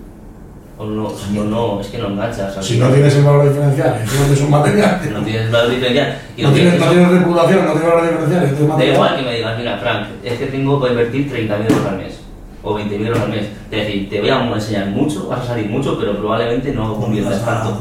[0.79, 2.57] o no, o sea, no, no, es que no enganchas.
[2.57, 2.89] al si final.
[2.89, 6.53] no tienes el valor diferencial, encima tienes un material, no tienes valor diferencial y no
[6.53, 9.79] tienes, no tienes reputación, no tienes valor diferencial, tienes Da igual que me digas, mira,
[9.79, 12.21] Frank, es que tengo que invertir 30.000 euros al mes
[12.63, 13.47] o 20.000 euros al mes.
[13.71, 17.45] Es decir, te voy a enseñar mucho, vas a salir mucho, pero probablemente no conviertas
[17.45, 17.79] tanto.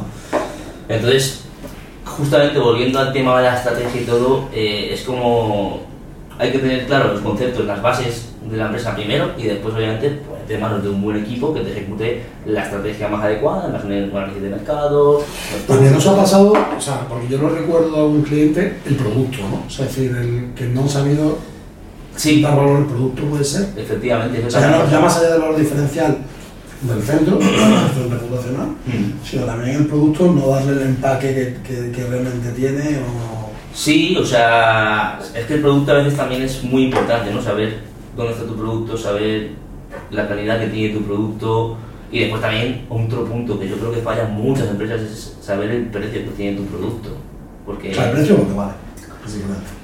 [0.88, 1.46] Entonces,
[2.06, 5.82] justamente volviendo al tema de la estrategia y todo, eh, es como
[6.38, 10.20] hay que tener claro los conceptos, las bases de la empresa primero y después, obviamente,
[10.48, 14.42] de manos de un buen equipo que te ejecute la estrategia más adecuada, las análisis
[14.42, 15.24] de mercado.
[15.68, 19.38] También nos ha pasado, o sea, porque yo lo recuerdo a un cliente, el producto,
[19.50, 19.64] ¿no?
[19.68, 21.38] O sea, es decir, el que no han sabido
[22.16, 23.68] Sí, dar valor al producto puede ser.
[23.76, 24.38] efectivamente.
[24.40, 26.18] eso O sea, ya, no- ya más allá del valor diferencial
[26.82, 29.26] Del centro, del reputacional, Mm.
[29.26, 33.50] sino también el producto no darle el empaque que, que- que realmente tiene o...
[33.74, 37.42] Sí, o sea, es que el producto a veces también es muy importante, ¿no?
[37.42, 37.80] Saber
[38.16, 39.52] dónde está tu producto, saber
[40.12, 41.78] la calidad que tiene tu producto
[42.12, 45.86] y después también otro punto que yo creo que fallan muchas empresas es saber el
[45.88, 47.10] precio que tiene tu producto.
[47.66, 48.74] Porque, O el precio lo que vale,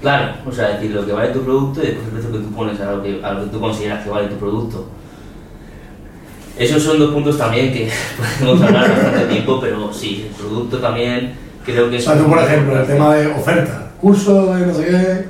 [0.02, 2.52] claro, o sea, decir lo que vale tu producto y después el precio que tú
[2.52, 4.88] pones a lo que, a lo que tú consideras que vale tu producto.
[6.58, 7.90] Esos son dos puntos también que
[8.40, 11.34] podemos hablar bastante tiempo, pero sí, el producto también
[11.66, 12.04] creo que o es...
[12.04, 15.26] sea, tú, por ejemplo, el tema de oferta, curso de no sé qué,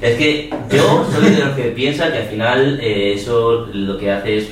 [0.00, 4.12] Es que yo soy de los que piensa que al final eh, eso lo que
[4.12, 4.48] hace es,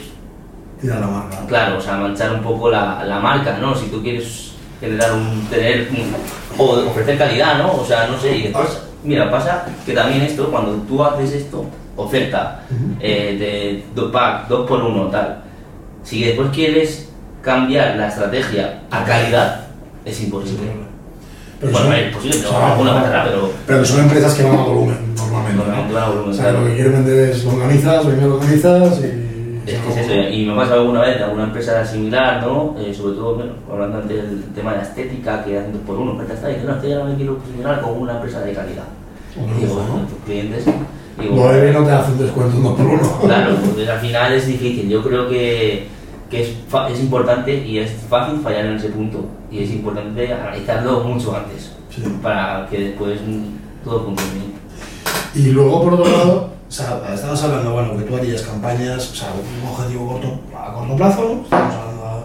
[0.81, 1.47] Tira la marca.
[1.47, 3.75] claro, o sea, manchar un poco la, la marca, ¿no?
[3.75, 6.15] Si tú quieres generar un, tener, un-
[6.59, 7.73] o ofrecer calidad, ¿no?
[7.77, 11.65] O sea, no sé, y después, mira, pasa que también esto, cuando tú haces esto,
[11.97, 12.63] oferta
[13.01, 15.43] eh, de do- pack, dos por uno, tal,
[16.03, 17.09] si después quieres
[17.41, 19.67] cambiar la estrategia a calidad,
[20.05, 20.71] es imposible.
[21.61, 24.35] Pero bueno, son- es posible, pero o sea, alguna pasará, pero pero que son empresas
[24.35, 25.63] que van a volumen normalmente.
[25.63, 26.61] Volumen, O sea, claro.
[26.61, 29.23] lo que quieren vender es lo organizas, lo que lo organizas y.
[29.67, 32.77] Es que es eso, y me ha pasado alguna vez de alguna empresa similar, ¿no?
[32.79, 35.97] Eh, sobre todo, bueno, hablando antes del tema de la estética, que hacen dos por
[35.97, 38.85] uno, pero está diciendo, no, estoy ahora me quiero posicionar como una empresa de calidad.
[39.35, 39.83] Bueno, digo, ¿no?
[39.93, 40.65] bueno, tus clientes,
[41.21, 43.19] digo, Boeing no te hace un descuento uno por uno.
[43.23, 44.89] claro, pues al final es difícil.
[44.89, 45.89] Yo creo que,
[46.31, 46.49] que es,
[46.93, 49.25] es importante y es fácil fallar en ese punto.
[49.51, 52.03] Y es importante analizarlo mucho antes, Sí.
[52.23, 54.53] para que después mm, todo funcione bien.
[55.35, 59.15] Y luego, por otro lado, O sea, estabas hablando, bueno, que tú harías campañas, o
[59.15, 62.25] sea, un objetivo corto, a corto plazo, estamos hablando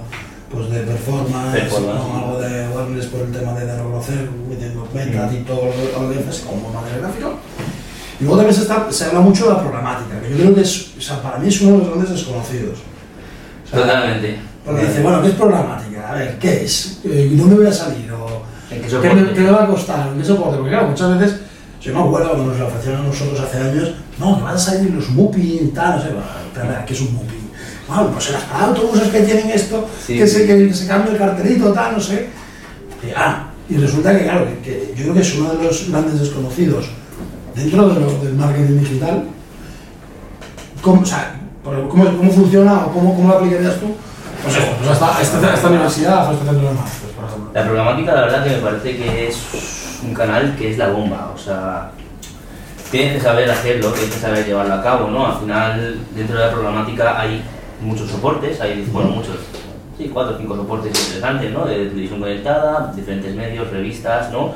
[0.51, 2.05] pues, de performance, Performance, ¿no?
[2.05, 2.11] sí.
[2.25, 6.39] algo de awareness por el tema de reconocer, metiendo metas y todo lo que haces
[6.41, 7.27] como manera gráfica.
[8.19, 10.61] Y luego también se, está- se habla mucho de la programática, que yo creo que
[10.61, 12.79] es, o sea, para mí es uno de los grandes desconocidos.
[13.71, 14.37] Totalmente.
[14.65, 16.09] Porque dice, bueno, ¿qué es programática?
[16.11, 16.99] A ver, ¿qué es?
[17.05, 18.11] Eh, ¿Dónde voy a salir?
[18.11, 20.09] O, ¿En qué me, qué me va a costar?
[20.09, 20.57] ¿En qué soporte?
[20.57, 21.39] Porque claro, muchas veces,
[21.81, 24.59] yo me acuerdo cuando nos lo ofrecieron a nosotros hace años, no, que van a
[24.59, 26.09] salir los MUPI y tal, no sé,
[26.53, 27.35] espera, ¿qué es un MUPI?
[27.87, 31.73] Bueno, pues las autobuses que tienen esto, Sí, que, se, que, se cambia el cartelito,
[31.73, 32.29] tal, no sé.
[33.05, 35.89] Y, ah, y resulta que, claro, que, que yo creo que es uno de los
[35.89, 36.85] grandes desconocidos
[37.55, 39.23] dentro de lo- del marketing digital.
[40.81, 43.95] ¿Cómo, o sea, cómo, cómo funciona o cómo, cómo lo aplicarías tú?
[44.43, 47.51] Pues eso, pues esta, esta, esta universidad o este centro de máster, por ejemplo.
[47.53, 51.31] La programática, la verdad que me parece que es un canal que es la bomba,
[51.33, 51.91] o sea,
[52.89, 55.27] tienes que saber hacerlo, tienes que saber llevarlo a cabo, ¿no?
[55.27, 57.43] Al final, dentro de la programática hay
[57.81, 59.35] muchos soportes, hay, bueno, muchos,
[59.97, 61.65] sí, cuatro o cinco soportes interesantes, ¿no?
[61.65, 64.53] De televisión conectada, diferentes medios, revistas, ¿no?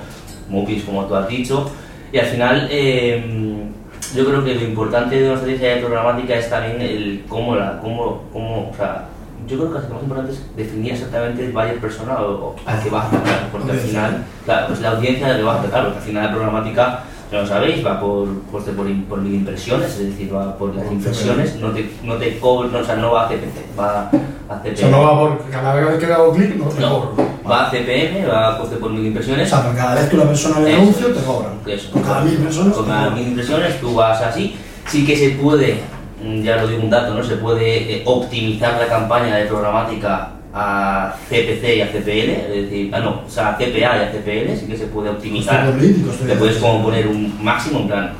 [0.49, 1.69] MUPIs, como tú has dicho,
[2.11, 3.69] y al final, eh,
[4.15, 7.79] yo creo que lo importante de una estrategia de programática es también el cómo la,
[7.81, 9.05] cómo, cómo, o sea,
[9.47, 12.81] yo creo que lo más importante es definir exactamente el buyer persona o, o al
[12.81, 15.59] que vas a atacar, porque al final, claro, pues la audiencia de que vas a
[15.61, 17.03] atacar, porque al final la programática,
[17.35, 20.85] ya lo sabéis, va por, por, por, por mil impresiones, es decir, va por las
[20.85, 24.09] Por impresiones, no te, no te cobra, no, o sea, no va a CPC, va
[24.49, 24.73] a CPM.
[24.73, 27.27] O sea, no va por cada vez que le hago clic, no te No, cobro.
[27.49, 29.49] va a CPM, va a coste por mil O impresiones.
[29.49, 31.53] sea, por cada vez que una persona Eso anuncio, te cobran.
[31.65, 31.91] Eso.
[31.91, 32.37] Por cada mil.
[32.37, 34.55] Con te cada mil impresiones tú vas así.
[34.87, 35.79] Sí que se puede,
[36.23, 37.23] mm, ya lo digo un dato, ¿no?
[37.23, 42.89] Se puede eh, optimizar la campaña de programática a CPC y a CPL, es decir,
[42.95, 45.65] ah, no, o sea, a CPA y a CPL, sí que se puede optimizar.
[45.73, 46.83] De puedes como adquisición.
[46.83, 48.11] poner un máximo, en plan,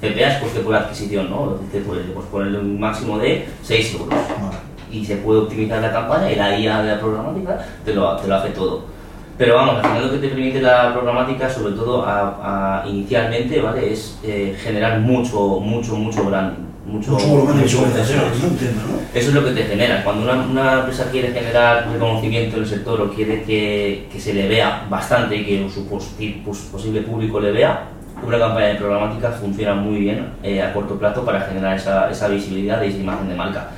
[0.00, 1.54] CPA es coste por adquisición, ¿no?
[1.70, 4.56] Te puedes pues, ponerle un máximo de 6 euros Vale.
[4.90, 8.26] y se puede optimizar la campaña y la IA de la programática te lo, te
[8.26, 8.82] lo hace todo.
[9.38, 13.60] Pero vamos, al final lo que te permite la programática, sobre todo a, a- inicialmente,
[13.60, 13.92] ¿vale?
[13.92, 16.64] Es eh, generar mucho, mucho, mucho branding.
[16.86, 18.16] Mucho, Mucho volumen de contenido.
[18.42, 18.94] no entiendo, ¿no?
[19.18, 20.04] Eso es lo que te genera.
[20.04, 24.34] Cuando una, una empresa quiere generar reconocimiento en el sector o quiere que, que se
[24.34, 27.84] le vea bastante y que su posi- pos- posible público le vea,
[28.26, 32.28] una campaña de programática funciona muy bien eh, a corto plazo para generar esa, esa
[32.28, 33.70] visibilidad y esa imagen de marca.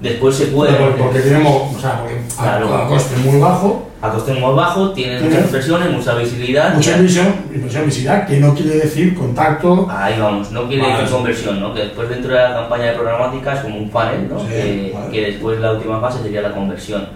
[0.00, 0.72] Después se puede...
[0.74, 2.74] Porque, porque tenemos, o sea, porque a- Claro.
[2.74, 5.28] a coste muy bajo, A coste muy bajo, tienes Ujú.
[5.30, 6.74] muchas impresiones, mucha visibilidad.
[6.74, 9.86] mucha y- inversión, inversión visibilidad, que no quiere decir contacto.
[9.90, 11.74] Ahí vamos, no quiere decir conversión, ¿no?
[11.74, 14.40] Que después dentro de la campaña de programática es como un funnel, ¿no?
[14.40, 15.10] Sí, que, vale.
[15.12, 17.06] que después la última fase sería la conversión.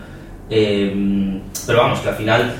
[0.50, 2.52] Eh, pero vamos, que al final,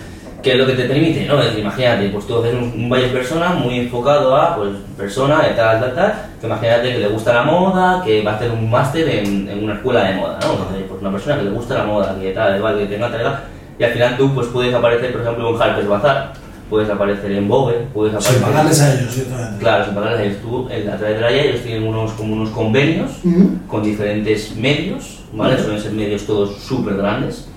[0.42, 1.26] ¿qué es lo que te permite?
[1.26, 1.42] ¿no?
[1.42, 5.80] Es imagínate, pues tú haces un, un buyer persona muy enfocado a, pues, persona tal,
[5.80, 9.06] tal, tal, que imagínate que le gusta la moda, que va a hacer un máster
[9.06, 10.52] en, en una escuela de moda, ¿no?
[10.52, 13.22] Entonces, pues una persona que le gusta la moda, que tal, igual, que tenga tal,
[13.22, 13.44] tal,
[13.78, 16.32] y al final tú pues puedes aparecer, por ejemplo, en Harper's Bazaar,
[16.70, 18.42] puedes aparecer en Vogue, puedes Sin aparecer...
[18.42, 19.58] pagarles a ellos, ciertamente.
[19.60, 20.36] Claro, sin pagarles a ellos.
[20.42, 23.50] Tú, a través de la IA, ellos tienen unos, como unos convenios Ujú.
[23.68, 25.52] con diferentes medios, ¿vale?
[25.54, 25.62] Vale.
[25.62, 27.48] Suelen ser medios todos súper grandes.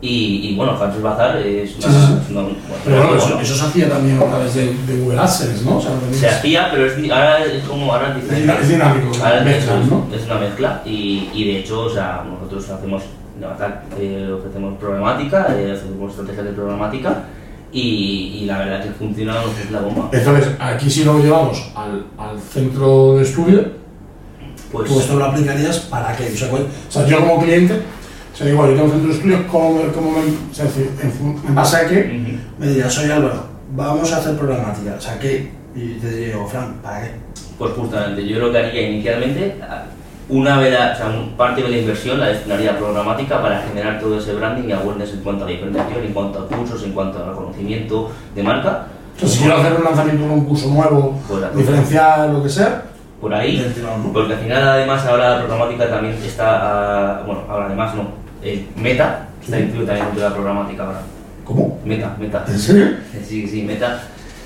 [0.00, 1.88] Y, y bueno, Harper's Bazaar es una...
[1.88, 2.48] Sí, sí, es una-
[2.84, 5.78] Pero bueno, eso, eso se hacía también a través de, de Google AdSense, ¿no?
[5.78, 9.38] O sea, se hacía, pero es, ahora es como ahora es es, es dinámico, Ahora
[9.38, 10.06] es- mezclas, ¿no?
[10.14, 13.02] Es una mezcla y, y de hecho, o sea, nosotros hacemos,
[13.38, 13.46] de
[13.98, 17.24] eh, ofrecemos programática, eh, hacemos estrategias de programática
[17.72, 20.08] y, y la verdad que funciona es la bomba.
[20.12, 23.64] Entonces, aquí si lo llevamos al, al centro de estudio,
[24.70, 26.32] Pues, Tú esto lo aplicarías para qué?
[26.32, 27.74] O sea, ¿cuál- o sea, yo como cliente,
[28.32, 30.76] o sea, igual, yo tengo un centro de estudio, ¿cómo, cómo me, o sea, es
[30.76, 32.38] en, base a qué?
[32.58, 33.44] me dirías, soy Álvaro,
[33.76, 34.94] vamos a hacer programática.
[34.98, 35.52] O sea, ¿qué?
[35.76, 37.10] Y te diría, Fran, ¿para qué?
[37.58, 39.54] Pues justamente, yo lo que haría inicialmente,
[40.28, 41.06] una vez, la- o sea,
[41.36, 45.12] parte de la inversión la destinaría a programática para generar todo ese branding y awareness
[45.12, 48.86] en cuanto a diferenciación, en cuanto a cursos, en cuanto a reconocimiento de marca.
[49.18, 52.48] Sea, si quiero hacer un lanzamiento de un curso nuevo, Pues la- diferencial, lo que
[52.48, 52.82] sea,
[53.20, 53.64] Por ahí,
[54.12, 58.08] porque al final además ahora la programática también está, bueno, ahora además no,
[58.42, 61.00] el Meta está incluido también dentro de la programática ahora.
[61.44, 61.78] ¿cómo?
[61.84, 62.44] Meta, Meta.
[62.48, 62.86] ¿En serio?
[63.26, 64.00] Sí, sí, Meta,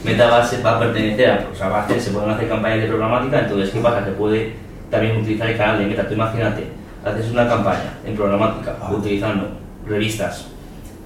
[0.05, 2.31] Meta va, a ser- va a pertenecer a, o sea, va a hacer, se pueden
[2.31, 4.05] hacer campañas de programática, entonces ¿qué pasa?
[4.05, 4.53] Se puede
[4.91, 6.07] también utilizar el canal de Meta.
[6.07, 6.65] Tú imagínate,
[7.05, 8.91] haces una campaña en programática Ah.
[8.93, 9.49] utilizando
[9.87, 10.47] revistas,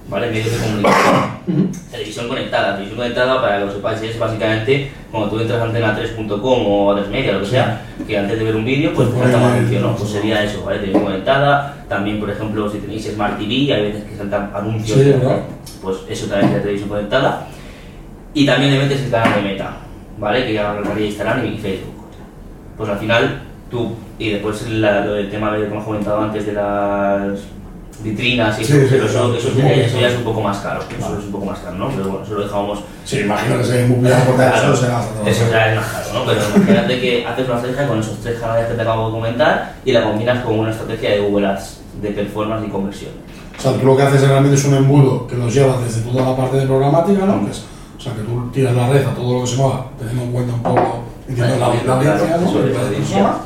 [0.09, 0.27] ¿vale?
[0.31, 2.73] Medios de comunicación, televisión conectada.
[2.75, 6.95] Televisión conectada, para que lo sepáis, es básicamente cuando tú entras a antena3.com o a
[6.97, 9.43] 3 media, lo que sea, que antes de ver un vídeo, pues Pues salta un
[9.43, 9.95] pone- anuncio, ¿no?
[9.95, 10.77] Pues sería eso, ¿vale?
[10.79, 15.05] Televisión conectada, también, por ejemplo, si tenéis Smart TV, hay veces que saltan anuncios, Sí,
[15.11, 15.39] ¿verdad?
[15.81, 17.47] pues eso también sería televisión conectada.
[18.33, 19.77] Y también le metes el canal de Meta,
[20.17, 20.45] ¿vale?
[20.45, 21.93] Que ya abarcaría Instagram y Facebook.
[22.75, 23.41] pues al final
[23.73, 27.39] tú, y después la- lo del tema de, como has comentado antes de las
[28.03, 31.17] vitrinas y Sí, eso, sí, pero eso, ya- eso es un poco más caro, eso
[31.19, 31.87] es un poco más caro, ¿no?
[31.89, 34.85] Pero bueno, eso lo dejamos Sí, imagino que se muy bien Claro, eso
[35.25, 36.25] eso ya es más caro, ¿no?
[36.25, 39.73] Pero imagínate que haces una estrategia con esos tres canales que te acabo de comentar
[39.85, 43.11] y la combinas con una estrategia de Google Ads de performance y conversión.
[43.57, 46.25] O sea, tú lo que haces realmente es un embudo que los lleva desde toda
[46.29, 47.45] la parte de programática, ¿no?
[47.45, 47.63] Que es,
[47.97, 50.31] o sea, que tú tiras la red a todo lo que se mueva, teniendo en
[50.31, 53.37] cuenta un poco, entiendo, la, la la.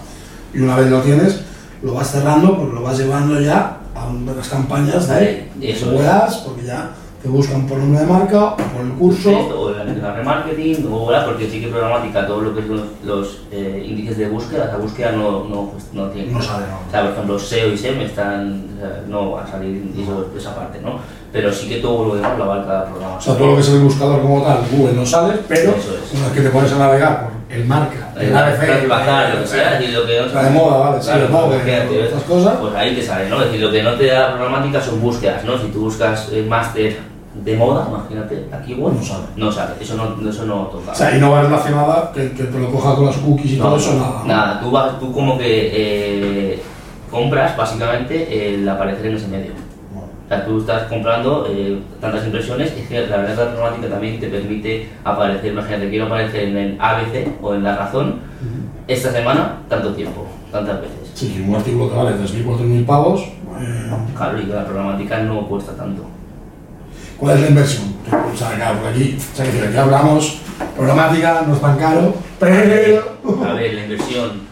[0.57, 1.41] Y una vez lo tienes,
[1.83, 5.83] Lo vas cerrando, pues lo vas llevando ya a unas campañas de es.
[5.83, 6.89] Ads, porque ya
[7.21, 9.29] te buscan por nombre de marca o por el curso.
[9.29, 12.85] o la, la remarketing, o Ads, porque sí que programática, todo lo que son los,
[13.05, 16.31] los, eh, índices de búsqueda, la búsqueda no, no, pues, no tiene.
[16.31, 16.77] No sale, no.
[16.87, 20.27] O sea, por ejemplo, SEO y SEM están, o sea, no van a salir eso,
[20.35, 20.99] esa parte, ¿no?
[21.31, 23.21] Pero sí que todo lo demás lo abarca la o programación.
[23.21, 26.13] sea, todo lo que es el buscador como tal, Google no sale, pero Eso es.
[26.15, 28.87] una vez que te pones a navegar por el marca, el ABC,
[29.33, 31.09] lo que sea, y lo que no la de moda, vale, sí,
[31.99, 32.57] estas cosas.
[32.59, 33.39] Pues ahí te sale, ¿no?
[33.39, 35.57] Es decir, lo que no te da la programática son búsquedas, ¿no?
[35.57, 36.97] Si tú buscas el máster
[37.43, 39.23] de moda, imagínate, aquí bueno, No sale.
[39.35, 40.91] No sale, eso no, eso no toca.
[40.91, 43.57] O sea, y no va relacionada que, que te lo coja con las cookies y
[43.57, 44.23] No, todo eso, nada.
[44.25, 46.61] Nada, tú, vas, tú como que eh,
[47.09, 49.66] compras básicamente el aparecer en ese medio.
[50.27, 53.87] Sea, tú estás comprando eh, tantas impresiones y es que la verdad que la programática
[53.89, 58.19] también te permite aparecer, imagínate, quiero aparecer en el ABC o en La Razón
[58.87, 61.11] esta semana, tanto tiempo, tantas veces.
[61.13, 63.23] Sí, que un artículo que vale 3.000 o 4.000 pavos,
[64.15, 66.03] Claro, y que la programática no cuesta tanto.
[67.17, 67.95] ¿cuál es la inversión?
[68.33, 70.39] O sea, claro, por aquí, o sea, que aquí hablamos,
[70.75, 73.17] programática, no es tan caro, pero...
[73.49, 74.46] A ver, la inversión.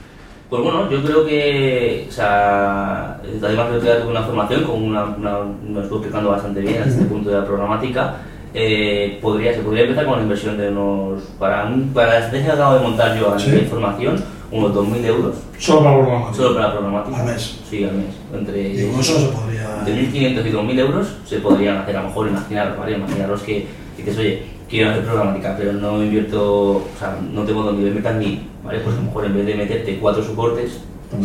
[0.62, 5.04] Pues bueno, yo creo que, o sea, además creo que tuve una formación con una,
[5.06, 8.16] una- me estuvo explicando bastante bien hasta este punto de la programática.
[8.54, 12.46] Eh, podría, se podría empezar con una inversión de unos, para, un- para la estrategia
[12.48, 13.48] que acabo de montar yo a Sí.
[13.48, 16.34] nivel de formación, unos 2.000 euros, Solo para programática.
[16.38, 17.18] solo para la programática.
[17.20, 17.60] Al mes.
[17.70, 18.06] Sí, al mes.
[18.34, 19.84] Entre, eso se podría.
[19.84, 22.96] de 1.500 y 2.000 euros se podrían hacer, a lo mejor imaginaros, ¿vale?
[22.96, 27.88] Imaginaros que dices, oye, quiero hacer programática, pero no invierto, o sea, no tengo donde
[27.90, 28.80] invertir 1.000, ¿vale?
[28.80, 30.72] Pues a lo mejor en vez de meterte cuatro soportes,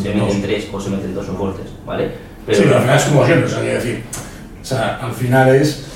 [0.01, 0.15] se dos.
[0.15, 2.05] meten tres o se meten dos soportes, ¿vale?
[2.07, 4.03] sí, pero al final es como siempre, o sea, decir,
[4.61, 5.87] o sea, al final es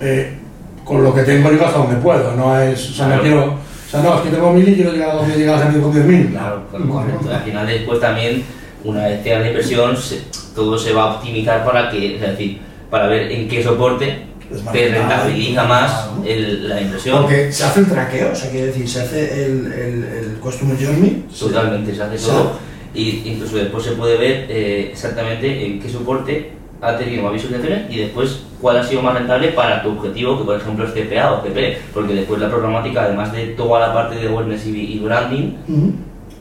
[0.00, 0.38] eh,
[0.84, 3.22] con lo que tengo llego hasta donde puedo, no es, o sea, no Claro.
[3.22, 5.62] quiero, o sea, no, es que tengo 1.000 y quiero llegar a donde llega la
[5.62, 6.30] gente con 10.000.
[6.32, 7.30] Claro, claro, correcto.
[7.32, 8.42] Al final después también,
[8.84, 10.22] una vez que la inversión, se-
[10.54, 14.24] todo se va a optimizar para que, es decir, para ver en qué soporte
[14.72, 17.22] te rentabiliza más el- la inversión.
[17.22, 20.76] Porque se hace el traqueo, o sea, quiere decir, se hace el, el, el Customer
[20.76, 21.24] Journey.
[21.32, 22.26] se- Totalmente, se hace Sí.
[22.26, 22.52] todo.
[22.94, 27.90] Y incluso después se puede ver eh, exactamente en qué soporte ha tenido más visualizaciones
[27.90, 31.32] y después cuál ha sido más rentable para tu objetivo, que por ejemplo es CPA
[31.32, 35.54] o CP, porque después la programática, además de toda la parte de awareness y, branding,
[35.68, 35.92] Ujú.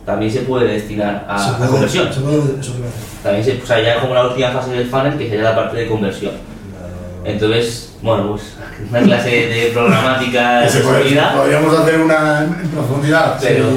[0.06, 2.14] también se puede destinar a, se a puede, conversión.
[2.14, 2.42] Se puede.
[3.24, 5.78] También se, o sea, ya como la última fase del funnel, que sería la parte
[5.78, 6.34] de conversión.
[7.26, 8.44] Entonces, bueno, pues
[8.90, 13.76] una clase de programática puede- resumida, podríamos hacer una en profundidad, pero, sí,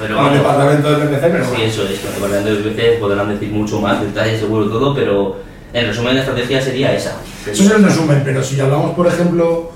[0.00, 0.32] pero con el vamos.
[0.38, 1.64] departamento de PPC, pero Sí, bueno.
[1.64, 5.36] eso es, con el de veces podrán decir mucho más, detalles seguro todo, pero
[5.72, 7.16] en resumen la estrategia sería esa.
[7.46, 9.70] Eso es el resumen, pero si hablamos, por ejemplo,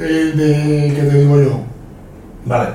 [0.00, 1.60] eh, de, ¿qué te digo yo?
[2.46, 2.70] Vale,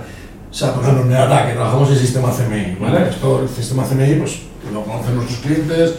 [0.49, 3.09] o sea, por ejemplo, en ataque trabajamos el sistema CMI, ¿vale?
[3.09, 4.39] Esto, el sistema CMI, pues
[4.73, 5.95] lo conocen nuestros clientes,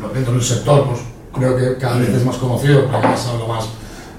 [0.00, 1.00] lo- dentro del sector, pues
[1.32, 3.64] creo que cada vez es más conocido, ya se habla más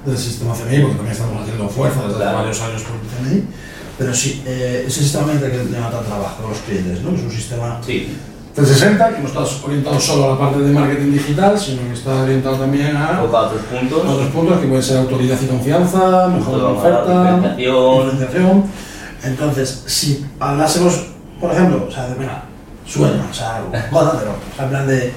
[0.06, 3.39] del sistema CMI, porque también estamos haciendo fuerza desde hace varios años por el CMI.
[3.41, 3.47] CMI.
[3.97, 7.15] Pero sí, eh, ese sistema que Neonata trabaja con los clientes, ¿no?
[7.15, 7.80] Es un sistema.
[7.86, 8.17] Sí,
[8.56, 12.21] 360, que no está orientado solo a la parte de marketing digital, sino que está
[12.21, 16.63] orientado también a otros puntos, otros puntos que pueden ser autoridad y confianza, mejor de
[16.63, 18.63] oferta, diferenciación.
[19.23, 21.08] Entonces, si hablásemos,
[21.41, 22.43] por ejemplo, o sea, de, mira,
[22.86, 25.13] sueño, o sea, pero, o sea, en plan de.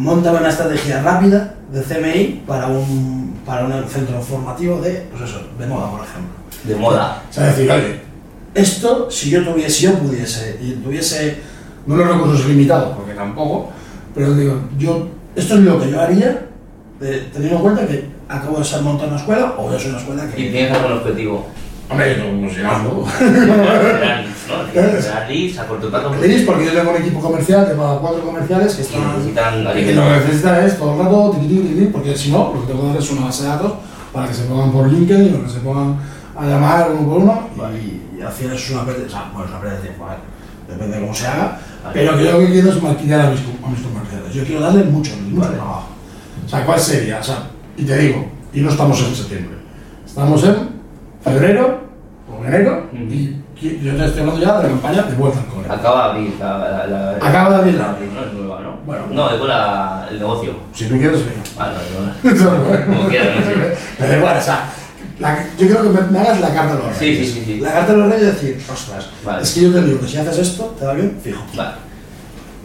[0.00, 5.42] Monta una estrategia rápida de CMI para un, para un centro formativo de, pues eso,
[5.58, 6.34] de moda, por ejemplo.
[6.64, 7.22] de moda.
[7.28, 8.00] O sea, decir, oye,
[8.54, 11.36] Esto, si yo tuviese, si yo pudiese, y tuviese
[11.86, 13.70] no los recursos limitados, porque tampoco,
[14.14, 16.46] pero digo, yo, esto es lo que yo haría,
[17.02, 20.24] eh, teniendo en cuenta que acabo de ser montar una escuela, o es una escuela
[20.24, 20.50] Y que...
[20.50, 21.46] tienes algún objetivo.
[21.90, 23.04] Hombre, no leads, ¿no?
[24.72, 26.10] Generar leads a corto plazo.
[26.46, 29.12] porque yo tengo un equipo comercial, tengo a cuatro comerciales que están...
[29.18, 32.30] necesitan que alguien lo que necesitan es todo el rato, tiqui, tiqui, tiqui, porque si
[32.30, 33.72] no, lo que tengo que dar es una base de datos
[34.12, 35.96] para que se pongan por LinkedIn o que se pongan
[36.36, 37.48] a llamar uno por uno.
[37.74, 40.06] Y, y al final es una pérdida, o sea, bueno, es una pérdida de tiempo,
[40.68, 41.94] depende de cómo se haga, Vale.
[41.94, 44.34] pero que yo lo que quiero es martillar a mis, co- a mis comerciales.
[44.34, 45.56] Yo quiero darle mucho, mucho Vale.
[45.56, 45.88] trabajo.
[46.44, 47.18] O sea, ¿cuál sería?
[47.18, 47.42] O sea,
[47.76, 49.56] y te digo, y no estamos en septiembre,
[50.06, 50.79] estamos en
[51.22, 51.80] febrero
[52.30, 55.66] o enero y yo te estoy hablando ya de la campaña de vuelta al cole.
[55.68, 58.78] Acaba de abrir la, la, la- Acaba de abrir la- no es nueva, ¿no?
[58.86, 59.04] Bueno.
[59.12, 60.52] no, es la, el negocio.
[60.72, 61.42] Si tú quieres, venga.
[61.58, 61.72] Ah,
[62.24, 63.76] no, no, como quieras, no sé.
[63.98, 64.64] Pero igual, o sea,
[65.58, 67.28] yo creo que me, me hagas la carta de los Sí, reyes.
[67.28, 67.60] sí, sí, sí.
[67.60, 69.42] La carta de los reyes es decir, ostras, Vale.
[69.42, 71.42] es que yo te digo que si haces esto, te va bien, fijo.
[71.54, 71.72] Vale.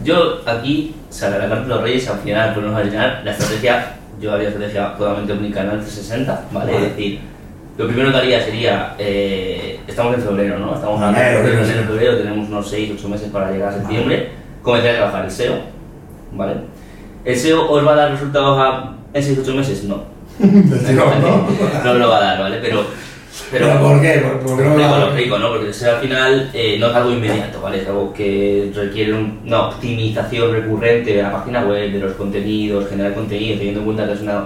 [0.02, 2.82] Yo aquí, o sea, la carta de los reyes, al final, pues nos va a
[2.82, 6.72] enseñar la estrategia, yo haría estrategia totalmente omnicanal 360, ¿vale?
[6.72, 6.86] Vale.
[6.86, 7.20] Es decir,
[7.78, 10.74] lo primero que haría sería, eh, estamos en febrero, ¿no?
[10.74, 14.30] Estamos hablando de enero, febrero, febrero, tenemos unos 6, 8 meses para llegar a septiembre,
[14.62, 15.54] comenzar a trabajar el SEO,
[16.32, 16.54] ¿vale?
[17.24, 19.84] ¿El SEO os va a dar resultados a- en 6, 8 meses?
[19.84, 20.04] No.
[20.38, 21.46] Tirón, ¿no?
[21.84, 22.58] no lo va a dar, ¿vale?
[22.62, 22.84] Pero...
[23.50, 24.18] ¿Pero por qué?
[24.18, 25.48] ¿Por- por qué no lo lo explico, ¿no?
[25.50, 27.82] Porque SEO al final eh, no es algo inmediato, ¿vale?
[27.82, 32.88] Es algo que requiere un- una optimización recurrente de la página web, de los contenidos,
[32.88, 34.44] generar contenido, teniendo en cuenta que es una,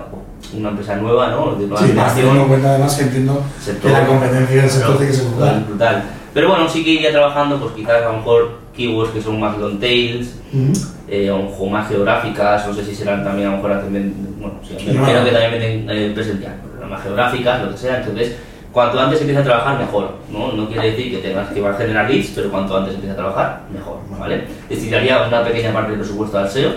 [0.57, 1.55] una empresa nueva, ¿no?
[1.55, 4.97] De nueva Sí, teniendo en cuenta además que entiendo sector, que la competencia del sector
[4.99, 5.65] tiene que ser brutal.
[5.69, 6.03] brutal.
[6.35, 9.57] Pero bueno, sí que iría trabajando, pues quizás a lo mejor keywords que son más
[9.59, 10.73] long tails, Ujú.
[11.09, 14.93] eh, o más geográficas, no sé si serán también a lo mejor bueno, sí, bueno.
[15.01, 18.37] imagino que también meten eh, presencial, pero más geográficas, lo que sea, entonces
[18.73, 20.53] cuanto antes empieza a trabajar mejor, ¿no?
[20.53, 23.61] No quiere decir que tengas que a generar leads, pero cuanto antes empieza a trabajar,
[23.73, 24.45] mejor, ¿vale?
[24.69, 26.73] Destinaría una pequeña parte del presupuesto al SEO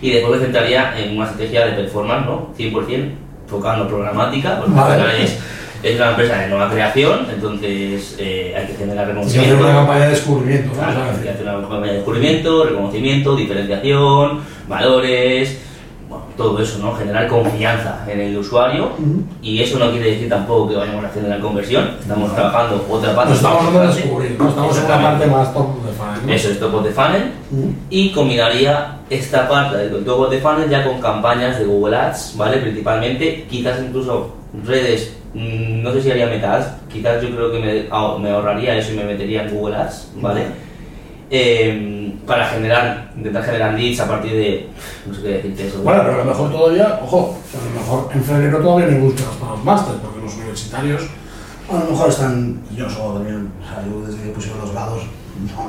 [0.00, 2.48] y después me centraría en una estrategia de performance, ¿no?
[2.58, 3.10] 100%
[3.44, 5.22] enfocando programática, porque Vale.
[5.24, 5.38] es,
[5.82, 9.64] es una empresa de nueva creación, entonces eh, hay que generar Tienes que hacer reconocimiento.
[9.64, 10.74] una campaña de descubrimiento, ¿no?
[10.74, 15.60] Claro, hay que hacer una campaña de descubrimiento, reconocimiento, diferenciación, valores,
[16.36, 16.94] todo eso, ¿no?
[16.94, 18.90] Generar confianza en el usuario
[19.42, 23.30] y eso no quiere decir tampoco que vayamos hacer la conversión, estamos trabajando otra parte.
[23.30, 24.02] No estamos hablando de importante.
[24.02, 26.32] descubrir, no estamos en una parte más top de funnel, ¿no?
[26.32, 27.72] Eso es top of the funnel Ujú.
[27.90, 32.34] y combinaría esta parte del top of the funnel ya con campañas de Google Ads,
[32.36, 32.58] ¿vale?
[32.58, 34.34] Principalmente, quizás incluso
[34.66, 38.30] redes, mm, no sé si haría Meta Ads, quizás yo creo que me, ah, me
[38.30, 40.42] ahorraría eso y me metería en Google Ads, ¿vale?
[41.30, 44.68] Eh, para generar, intentar generar leads a partir de,
[45.06, 45.82] no sé qué decirte eso.
[45.82, 49.00] Bueno, pero a lo mejor todavía, ojo, a lo mejor en febrero todavía no hay
[49.02, 51.02] búsquedas para los másteres, porque los universitarios
[51.70, 55.02] a lo mejor están, yo solo también, o sea, yo desde que pusieron los grados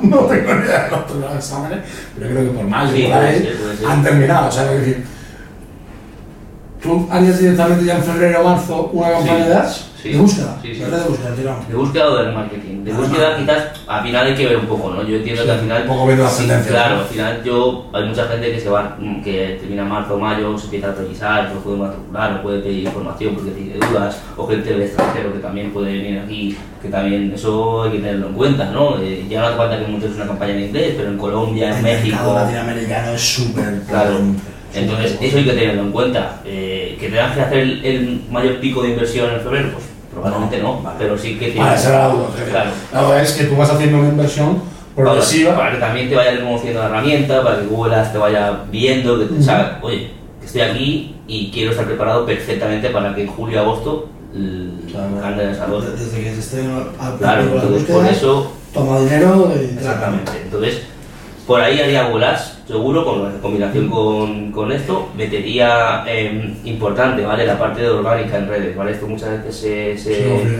[0.02, 1.78] no tengo ni idea de los exámenes,
[2.18, 3.56] pero creo que por mayo Sí, por ahí
[3.88, 5.04] han terminado, o sea, es decir,
[6.82, 9.86] ¿tú harías directamente ya en febrero o marzo una campaña de ads?
[10.04, 10.56] ¿De búsqueda?
[10.62, 10.80] sí, sí.
[10.80, 11.68] ¿De búsqueda, tiramos?
[11.68, 12.84] De búsqueda o del marketing.
[12.84, 13.40] De Ah, búsqueda vale.
[13.42, 15.02] quizás al final hay que ver un poco, ¿no?
[15.06, 15.82] Yo entiendo Sí, que al final...
[15.82, 17.86] un poco las sí, Claro, al final yo...
[17.92, 20.94] Hay mucha gente que se va, mm, que termina marzo o mayo, se empieza a
[20.94, 25.32] revisar, no puede matricular, no puede pedir información porque tiene dudas, o gente del extranjero
[25.32, 28.98] que también puede venir aquí, que también eso hay que tenerlo en cuenta, ¿no?
[29.00, 31.76] Eh, ya no hace falta que montes una campaña en inglés, pero en Colombia, en
[31.76, 32.08] El México...
[32.16, 34.18] mercado latinoamericano es súper Claro.
[34.74, 36.40] Entonces, eso hay que tenerlo en cuenta.
[36.44, 39.70] Eh, ¿Que tengas que hacer el, el mayor pico de inversión en febrero?
[39.72, 39.85] Pues
[40.16, 40.96] probablemente no, Vale.
[40.98, 42.26] pero sí que Vale, esa era la duda.
[42.50, 42.70] Claro.
[42.92, 44.62] La duda es que tú vas haciendo una inversión
[44.94, 45.50] progresiva.
[45.52, 48.60] Para, para que también te vaya reconociendo la herramienta, para que Google Ads te vaya
[48.70, 49.42] viendo, que te Ujú.
[49.42, 50.10] sabe, oye,
[50.40, 55.50] que estoy aquí y quiero estar preparado perfectamente para que en julio agosto ande en
[55.50, 55.92] esa dosis.
[55.98, 60.32] Desde que se estén al Claro, de entonces por eso toma dinero y Exactamente.
[60.44, 60.82] Entonces,
[61.46, 67.24] por ahí haría Google Ads, seguro, con la combinación con, con esto, metería eh, importante,
[67.24, 67.46] ¿vale?
[67.46, 68.92] La parte de orgánica en redes, ¿vale?
[68.92, 70.58] Esto muchas veces se, se- Sí, obvio.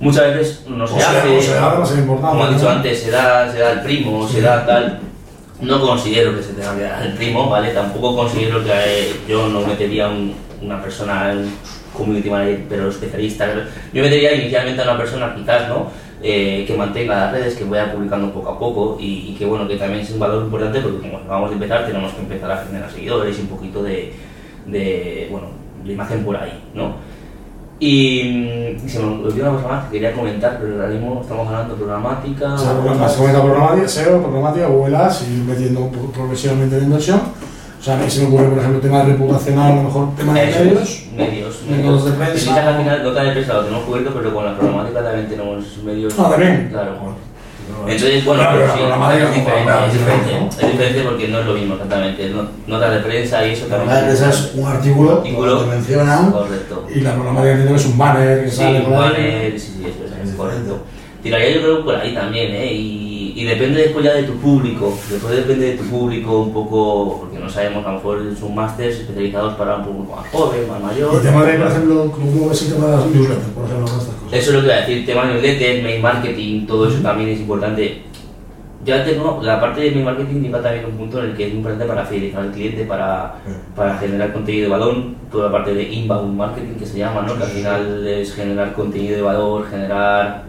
[0.00, 1.28] muchas veces no se O sea, hace,
[2.08, 2.70] o como he dicho ¿no?
[2.70, 5.00] antes, se da, se da el primo, se da tal.
[5.60, 7.70] No considero que se tenga que dar el primo, ¿vale?
[7.70, 11.52] Tampoco considero que eh, yo no metería un- una persona, un
[11.96, 13.46] community manager, pero especialista.
[13.92, 15.90] Yo metería inicialmente a una persona, quizás, ¿no?
[16.20, 19.68] Eh, que mantenga las redes, que vaya publicando poco a poco y, y que, bueno,
[19.68, 22.64] que también es un valor importante porque como vamos a empezar, tenemos que empezar a
[22.64, 24.12] generar seguidores y un poquito de,
[24.66, 25.46] de bueno,
[25.84, 26.94] de imagen por ahí, ¿no?
[27.80, 31.46] Y mm, se me olvidó una cosa más que quería comentar, pero ahora mismo estamos
[31.46, 32.54] hablando de programática.
[32.54, 32.72] O sea,
[33.44, 37.20] programática, SEO, programática, Google Ads, y metiendo pro- progresivamente de inversión.
[37.80, 40.34] O sea, a mí se me ocurre, por ejemplo, tema reputacional, a lo mejor tema
[40.34, 41.04] de medios.
[41.18, 41.62] Medios.
[41.68, 42.34] medios prensa.
[42.34, 45.64] Quizás al final, nota de prensa lo tenemos cubierto, pero con la programática también tenemos
[45.84, 46.14] medios.
[46.18, 46.68] Ah, también.
[46.70, 46.92] Claro.
[47.86, 50.48] Entonces, bueno, Claro, pero la sí, es diferente, es diferente, ¿no?
[50.48, 52.30] es diferente porque no es lo mismo exactamente.
[52.30, 54.06] no- Notas de prensa y eso La también.
[54.06, 55.60] que esa es un artículo, Artículo.
[55.64, 56.86] que menciona, Correcto.
[56.94, 58.86] y la programática es un banner que Sí, sale ahí.
[58.90, 60.78] vale, sí, sí, eso es, correcto.
[61.22, 62.72] Tiraría yo creo por ahí también, ¿eh?
[62.72, 67.27] Y, y depende después ya de tu público, después depende de tu público un poco,
[67.48, 71.14] no sabemos, a lo mejor son másters especializados para un público más joven, más mayor.
[71.14, 73.86] Y el tema de, por ejemplo, ¿cómo ves el tema de las newsletters, por ejemplo,
[73.86, 74.32] estas cosas?
[74.32, 77.40] Eso es lo que voy a decir, tema newsletter, mail marketing, todo eso también es
[77.40, 78.02] importante.
[78.84, 81.54] Ya tengo, la parte de mail marketing lleva también un punto en el que es
[81.54, 83.34] importante para fidelizar al cliente, para,
[83.74, 84.96] para generar contenido de valor,
[85.32, 87.36] toda la parte de inbound marketing que se llama, ¿no?
[87.36, 90.47] que al final es generar contenido de valor, generar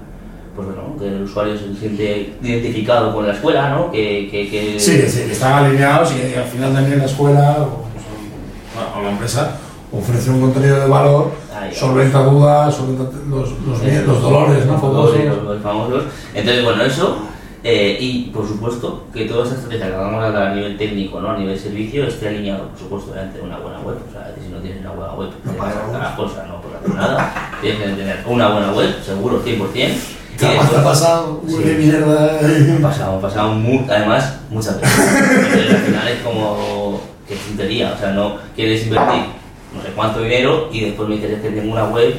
[0.64, 3.91] pues bueno, que el usuario se siente identificado con la escuela, ¿no?
[3.91, 7.57] Que, que, que- Sí, que, sí, que están alineados y al final también la escuela
[7.60, 9.57] o, pues, o la empresa
[9.91, 14.74] ofrece un contenido de valor, Ahí, solventa dudas, solventa los, los, los dolores, ¿no?
[14.74, 14.93] los Famosos.
[15.14, 16.03] dolores, los- los famosos.
[16.34, 17.18] Entonces, bueno, eso.
[17.64, 21.20] eh, y por supuesto que toda esa estrategia que vamos a hablar a nivel técnico,
[21.20, 21.32] ¿no?
[21.32, 23.97] a nivel servicio, esté alineado, por supuesto, delante de una buena web.
[24.07, 26.62] O sea, si no tienes una buena web, No te vas a las cosas, no
[26.62, 27.34] por nada.
[27.62, 30.18] Tienes que tener una buena web, seguro, 100%.
[30.40, 31.56] Claro, después- ha pasado, Sí.
[31.64, 32.40] qué mierda.
[32.82, 35.00] Pasado, pasado mu- además muchas veces.
[35.00, 39.22] Entonces, al final es como que es tontería, o sea, no quieres invertir
[39.76, 42.16] no sé cuánto dinero y después me dices "Es que tengo una web.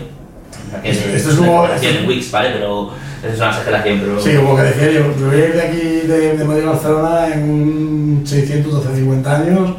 [0.82, 2.50] que Esto- es esto es como- en Wix, ¿vale?
[2.52, 2.90] Pero
[3.24, 4.20] eso es una exageración, pero.
[4.20, 6.70] Sí, como que decía yo, me voy a ir de aquí de, de Madrid a
[6.70, 9.70] Barcelona en un 600, 12, 50 años,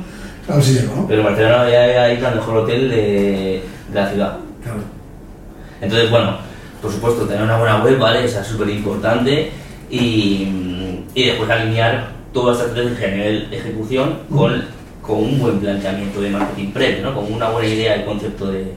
[0.62, 1.08] si llego, ¿no?
[1.08, 3.64] Pero Barcelona ya ahí el mejor hotel de,
[3.94, 4.38] de la ciudad.
[4.64, 4.80] Claro.
[5.82, 6.38] Entonces, bueno,
[6.82, 8.26] por supuesto, tener una buena web, ¿vale?
[8.26, 9.52] Esa es súper importante.
[9.90, 10.48] Y,
[11.14, 14.64] y después alinear toda esta estrategia a nivel de ejecución con,
[15.02, 17.16] con un buen planteamiento de marketing previo, ¿no?
[17.16, 18.74] Con una buena idea y concepto de,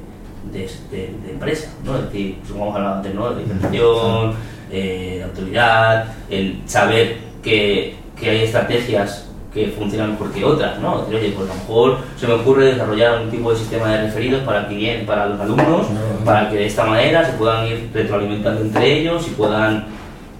[0.53, 1.97] de, de- de empresa, ¿no?
[1.97, 3.31] Es decir, como hemos hablado antes, ¿no?
[3.31, 4.35] De diferenciación,
[4.73, 10.99] eh, de autoridad, el saber que, que hay estrategias que funcionan mejor que otras, ¿no?
[10.99, 14.03] Decir, oye, pues a lo mejor se me ocurre desarrollar un tipo de sistema de
[14.03, 15.87] referidos para, clientes, para los alumnos,
[16.25, 19.85] para que de esta manera se puedan ir retroalimentando entre ellos y puedan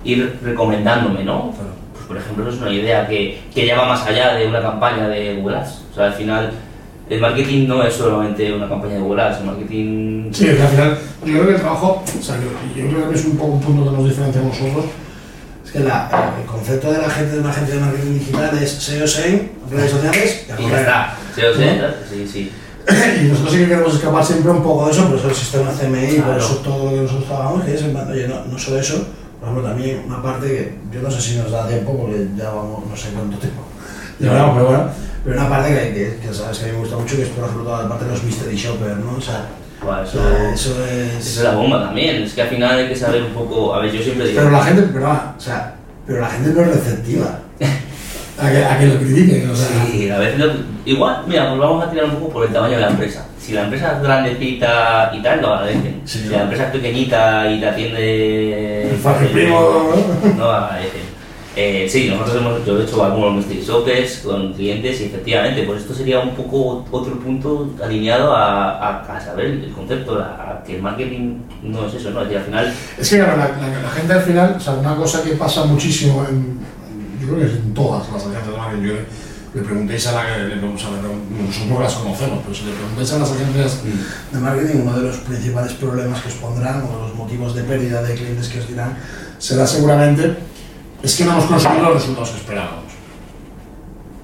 [0.05, 1.53] ir recomendándome, ¿no?
[1.93, 4.61] Pues por ejemplo, eso es una idea que, que ya va más allá de una
[4.61, 5.85] campaña de Google Ads.
[5.93, 6.51] O sea, al final,
[7.09, 10.33] el marketing no es solamente una campaña de Google Ads, el marketing...
[10.33, 13.25] Sí, al final, yo creo que el trabajo, o sea, yo, yo creo que es
[13.25, 14.85] un poco un punto que nos diferencia a nosotros.
[15.75, 16.09] Que la-
[16.41, 19.91] el concepto de la gente de una agencia de marketing digital es SEO, SEM, redes
[19.91, 21.17] sociales y Y ya está.
[21.35, 21.43] Sí,
[22.09, 22.53] sí, sí.
[23.23, 25.71] Y nosotros sí que queremos escapar siempre un poco de eso, por eso el sistema
[25.73, 26.39] CMI, por Claro.
[26.45, 29.05] eso todo lo que nosotros trabajamos, que es en plan, oye, no, no solo eso,
[29.41, 32.51] por ejemplo, también una parte que yo no sé si nos da tiempo, porque ya
[32.51, 33.63] vamos, no sé cuánto tiempo,
[34.21, 34.85] Ya pero bueno.
[35.25, 37.29] pero una parte que, que, que sabes que a mí me gusta mucho, que es
[37.31, 39.17] por ejemplo toda la parte de los mystery shopper, ¿no?
[39.17, 39.47] O sea,
[39.91, 41.27] O eso, sea, eso eso es...
[41.37, 42.23] es la bomba también.
[42.23, 43.75] Es que al final hay que saber un poco...
[43.75, 44.41] A ver, yo siempre digo...
[44.41, 45.75] Pero la gente, perdona, O sea,
[46.07, 47.39] pero la gente no es receptiva.
[48.41, 49.67] a que, a que lo critiquen, o sea.
[49.87, 50.53] Sí, a veces lo-
[50.85, 53.27] igual, mira, pues vamos a tirar un poco por el tamaño de la empresa.
[53.39, 56.01] Si la empresa es grandecita y tal, lo agradecen.
[56.05, 56.19] Sí.
[56.21, 58.91] si la empresa es pequeñita y te atiende...
[58.91, 59.93] El primo,
[60.25, 60.35] ¿no?
[60.37, 61.04] No agradecen.
[61.57, 65.83] Eh, sí, nosotros hemos yo he hecho algunos mystery shoppers con clientes y efectivamente, pues
[65.83, 70.25] esto sería un poco otro punto alineado a, a, a saber el concepto, a,
[70.61, 72.23] a que el marketing no es eso, ¿no?
[72.23, 74.73] Es decir, al final, Es que claro, la, la- la gente al final, o sea,
[74.75, 76.59] una cosa que pasa muchísimo en,
[77.21, 79.01] yo creo que es en todas las agencias de marketing, yo le,
[79.55, 83.13] le preguntéis a la, le, le, o sea, le- las conocemos, pero si le preguntáis
[83.13, 83.81] a las agencias
[84.33, 88.03] De marketing, uno de los principales problemas que os pondrán, o los motivos de pérdida
[88.03, 88.97] de clientes que os dirán,
[89.39, 90.35] será seguramente
[91.05, 92.85] es que no hemos conseguido los resultados que esperábamos.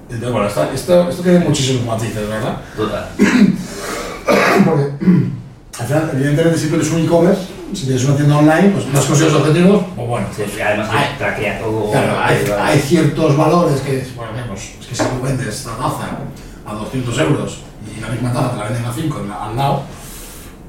[0.09, 2.57] Entonces, bueno, esto, esto, esto tiene muchísimos matices, ¿verdad?
[2.75, 3.07] total.
[4.65, 4.83] Porque
[5.79, 7.41] al final, evidentemente, si tú eres un e-commerce,
[7.73, 10.27] si tienes una tienda online, pues no has conseguido los objetivos, pues bueno.
[10.35, 11.07] Sí, además Ay.
[11.11, 11.91] que traquea todo.
[11.91, 16.17] Claro, hay, hay ciertos valores que, bueno, pues, es que si tú vendes esta taza
[16.65, 17.59] a 200 euros
[17.97, 19.83] y la misma taza te la venden a 5 en la- al lado,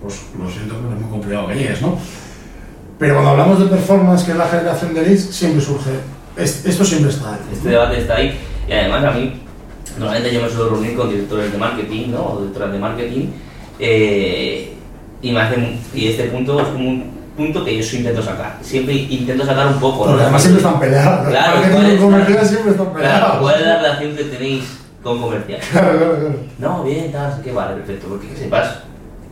[0.01, 1.99] pues lo siento, pero es muy complicado que llegues, ¿no?
[3.03, 5.91] Pero cuando hablamos de performance, que es la generación de leads, siempre surge,
[6.37, 7.41] es- esto siempre está ahí.
[7.53, 8.39] Este debate está ahí
[8.69, 9.43] y además a mí,
[9.99, 12.25] normalmente yo me suelo reunir con directores de marketing, ¿no?
[12.25, 13.27] O directoras de marketing
[13.81, 14.73] eh,
[15.21, 18.59] y, hacen, y este punto es como un punto que yo sí intento sacar.
[18.63, 21.29] Siempre intento sacar un poco, Porque además siempre están peleados.
[21.29, 23.19] Claro, ¿cuál es- comerciales siempre están peleados.
[23.21, 24.65] Claro, ¿cuál es la relación que tenéis
[25.03, 25.59] con comercial?
[25.73, 26.35] Claro, claro, claro.
[26.61, 28.79] No, bien, tal, que vale, perfecto, porque que sepas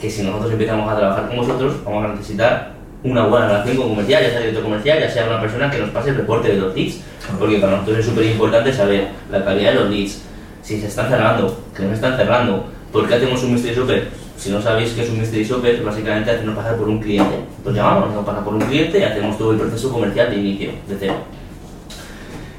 [0.00, 3.88] que si nosotros empezamos a trabajar con vosotros, vamos a necesitar una buena relación con
[3.90, 6.56] comercial, ya sea director comercial, ya sea una persona que nos pase el reporte de
[6.56, 7.00] los leads,
[7.38, 10.22] porque para nosotros es súper importante saber la calidad de los leads,
[10.62, 14.08] si se están cerrando, que no están cerrando, ¿por qué hacemos un mystery shopper?
[14.36, 17.34] Si no sabéis qué es un mystery shopper, básicamente hacernos pasar por un cliente.
[17.58, 20.70] Entonces llamamos, nos pasar por un cliente y hacemos todo el proceso comercial de inicio,
[20.88, 21.14] de cero.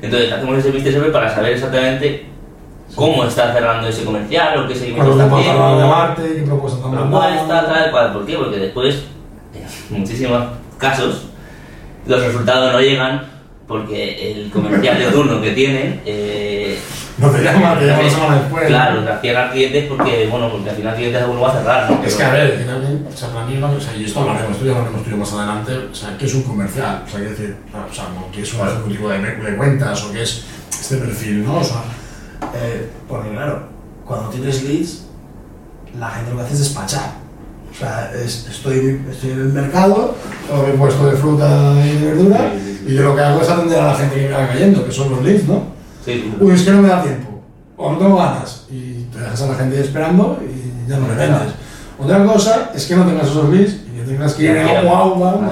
[0.01, 2.25] Entonces hacemos ese mystery shopper para saber exactamente
[2.95, 5.41] cómo está cerrando ese comercial o qué seguimiento está haciendo.
[5.43, 8.13] Están Propuesta, tal, cual.
[8.13, 8.37] ¿Por qué?
[8.37, 9.03] Porque después,
[9.89, 10.43] muchísimos
[10.77, 11.27] casos,
[12.05, 13.29] los resultados no llegan
[13.67, 16.01] porque el comercial de turno que tienen.
[16.05, 16.77] Eh,
[17.17, 18.65] No te llama, te llama la semana después.
[18.67, 22.03] Claro, te ciega clientes porque, bueno, porque al final clientes alguno va a cerrar, ¿no?
[22.03, 24.65] Es que a ver, también, o sea, para mí, o sea, y esto hablaremos, esto
[24.65, 27.03] ya hablaremos tú más adelante, o sea, ¿qué es un comercial?
[27.05, 27.55] O sea, quiero decir,
[27.91, 31.45] o sea, no, ¿qué es un ejecutivo de, de cuentas o qué es este perfil,
[31.45, 31.59] ¿no?
[31.59, 31.83] O sea,
[32.55, 33.63] eh, porque claro,
[34.03, 35.05] cuando tienes leads,
[35.97, 37.11] la gente lo que hace es despachar.
[37.71, 40.15] O sea, es- estoy, estoy en el mercado,
[40.47, 42.51] tengo mi puesto de fruta y de verdura,
[42.85, 44.91] y yo lo que hago es atender a la gente que me va cayendo, que
[44.91, 45.63] son los leads, ¿no?
[46.05, 47.41] Sí, Uy, es que no me da tiempo,
[47.77, 51.15] o no tengo ganas, y te dejas a la gente esperando y ya no le
[51.15, 51.53] vendes.
[51.97, 54.99] Otra cosa es que no tengas esos leads y que tengas que ir a agua,
[54.99, 55.49] agua,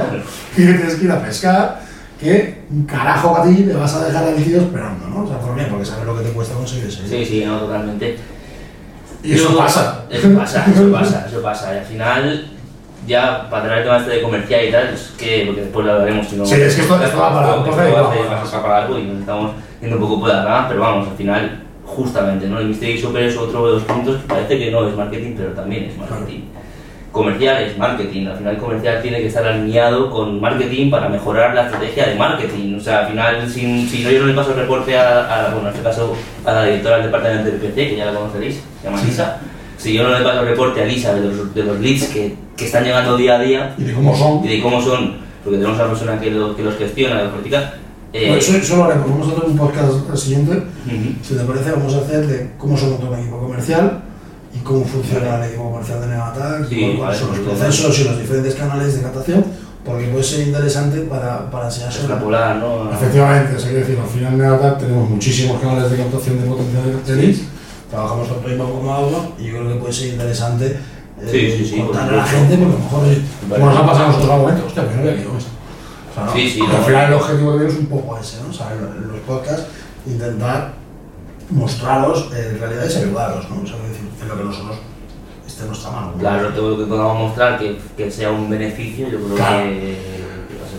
[0.56, 1.82] que tienes que ir a pescar,
[2.20, 5.24] que un carajo a ti le vas a dejar al tío esperando, ¿no?
[5.24, 5.64] O sea, ¿por qué?
[5.66, 8.18] Porque sabes lo que te cuesta conseguir ese sí, sí, no, totalmente.
[9.24, 10.06] Y eso pasa.
[10.10, 11.74] Eso pasa, eso pasa, eso pasa.
[11.76, 12.46] Y al final,
[13.08, 15.92] ya para traer el tema este de comercial y tal, es que, porque después lo
[15.94, 16.46] hablaremos, si no.
[16.46, 17.78] Sí, es que esto- va para- esto esto
[18.58, 19.52] va para- largo y nos estamos
[19.82, 22.60] yendo un poco por la rama, pero vamos, al final, justamente, ¿no?
[22.60, 25.50] El Mystery Shopper es otro de los puntos que parece que no es marketing, pero
[25.52, 26.42] también es marketing.
[27.28, 32.08] Es marketing, al final comercial tiene que estar alineado con marketing para mejorar la estrategia
[32.08, 32.76] de marketing.
[32.78, 35.54] O sea, al final, si, si no yo no le paso el reporte a, a,
[35.54, 36.16] bueno, en este caso,
[36.46, 39.38] a la directora del departamento de PPC, que ya la conoceréis, se llama Lisa,
[39.78, 42.36] si yo no le paso el reporte a Lisa de los, de los leads que,
[42.56, 44.44] que están llegando día a día Y de cómo son.
[44.46, 47.32] y de cómo son, porque tenemos a una persona que, lo- que los gestiona, los
[47.34, 47.74] practica,
[48.12, 49.08] eh, eso, eso lo haremos.
[49.10, 50.52] Vamos a hacer un podcast el siguiente.
[50.54, 51.14] ujú.
[51.22, 54.02] Si te parece, vamos a hacer de cómo monta un equipo comercial
[54.54, 58.00] y cómo funciona el equipo comercial de Negatac, Sí, y cuáles son los pues, procesos
[58.00, 59.46] y los diferentes canales de captación,
[59.86, 62.92] porque puede ser interesante para, para enseñar sobre extrapolar, ¿no?
[62.92, 67.16] Efectivamente, es decir, al final en Negatag tenemos muchísimos canales de captación de potenciales de
[67.16, 67.42] leads.
[67.90, 70.66] Trabajamos tanto inbound como outbound y yo creo que puede ser interesante
[71.22, 73.00] eh, Sí, sí, sí, contarle a la gente, porque a lo mejor
[73.50, 73.62] Vale.
[73.62, 75.48] como nos ha pasado a nosotros algún momento, hostia, pues no había leído eso.
[76.12, 76.34] O sea, ¿no?
[76.34, 76.84] Sí, sí, Y al no.
[76.86, 78.50] final el objetivo que tenemos es un poco ese, ¿no?
[78.50, 79.66] O sea, en en los podcasts
[80.08, 80.74] intentar
[81.50, 83.62] mostraros eh, realidades y ayudaros, ¿no?
[83.64, 84.78] O sea, decir, en lo que nosotros
[85.48, 86.14] esté en nuestra mano.
[86.20, 89.64] Claro, todo lo que podamos mostrar que, que sea un beneficio, yo creo Claro.
[89.64, 89.98] que,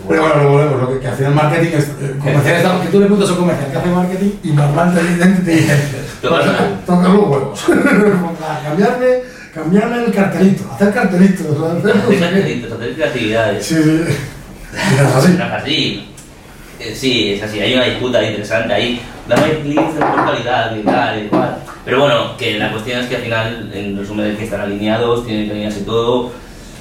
[0.08, 0.42] Pero bueno.
[0.42, 1.84] lo volvemos, lo que, que al final marketing es.
[1.88, 4.50] eh, comercial es algo que tú le preguntas a un comercial que hace marketing y
[4.52, 5.76] normalmente te dice,
[6.22, 6.80] Total.
[6.86, 7.60] toca los huevos.
[8.40, 9.06] Para cambiarme,
[9.54, 11.46] cambiarme el cartelito, hacer cartelitos.
[11.46, 13.66] Hacer cartelitos, hacer creatividades.
[13.66, 14.00] Sí, sí.
[15.16, 15.36] Así.
[15.40, 16.06] Así.
[16.78, 19.02] Eh, Sí, es así, hay una disputa interesante ahí.
[19.30, 21.56] Dame clics de calidad y tal, y igual.
[21.84, 25.24] Pero bueno, que la cuestión es que al final, en resumen, hay que estar alineados,
[25.24, 26.32] tiene que alinearse todo,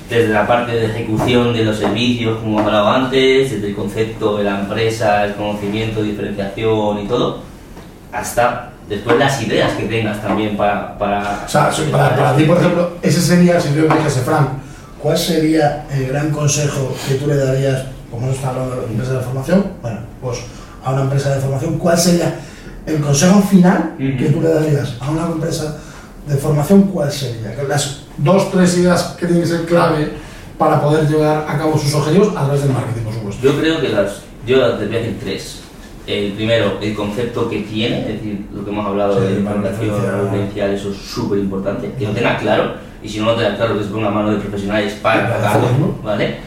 [0.10, 4.38] desde la parte de ejecución de los servicios, como hemos hablado antes, desde el concepto
[4.38, 7.44] de la empresa, el conocimiento, diferenciación y todo,
[8.12, 10.98] hasta después las ideas que tengas también para...
[10.98, 14.48] para O sea, para, para ti, por ejemplo, ese sería, si yo me dijese, Frank,
[15.00, 19.20] ¿cuál sería el gran consejo que tú le darías, como está hablando de empresa de
[19.20, 19.66] formación?
[19.84, 20.40] Bueno, pues
[20.84, 22.40] a una empresa de formación, ¿cuál sería
[22.86, 24.18] el consejo final Ujú.
[24.18, 25.78] que tú le darías a una empresa
[26.28, 26.84] de formación?
[26.84, 27.54] ¿Cuál sería?
[27.68, 30.12] Las- Dos, tres ideas que tienen que ser clave
[30.58, 33.42] para poder llevar a cabo sus objetivos a través del marketing, por supuesto.
[33.42, 34.24] Yo creo que las.
[34.46, 35.60] Yo te voy a decir tres.
[36.06, 40.22] El primero, el concepto que tiene, es decir, lo que hemos hablado Sí, de diferenciar.
[40.24, 41.94] referencial, eso es súper importante.
[41.98, 44.38] Que lo tenga claro, y si no lo tenga claro, que se ponga mano de
[44.38, 45.96] profesionales para hacerlo.
[46.04, 46.38] ¿vale?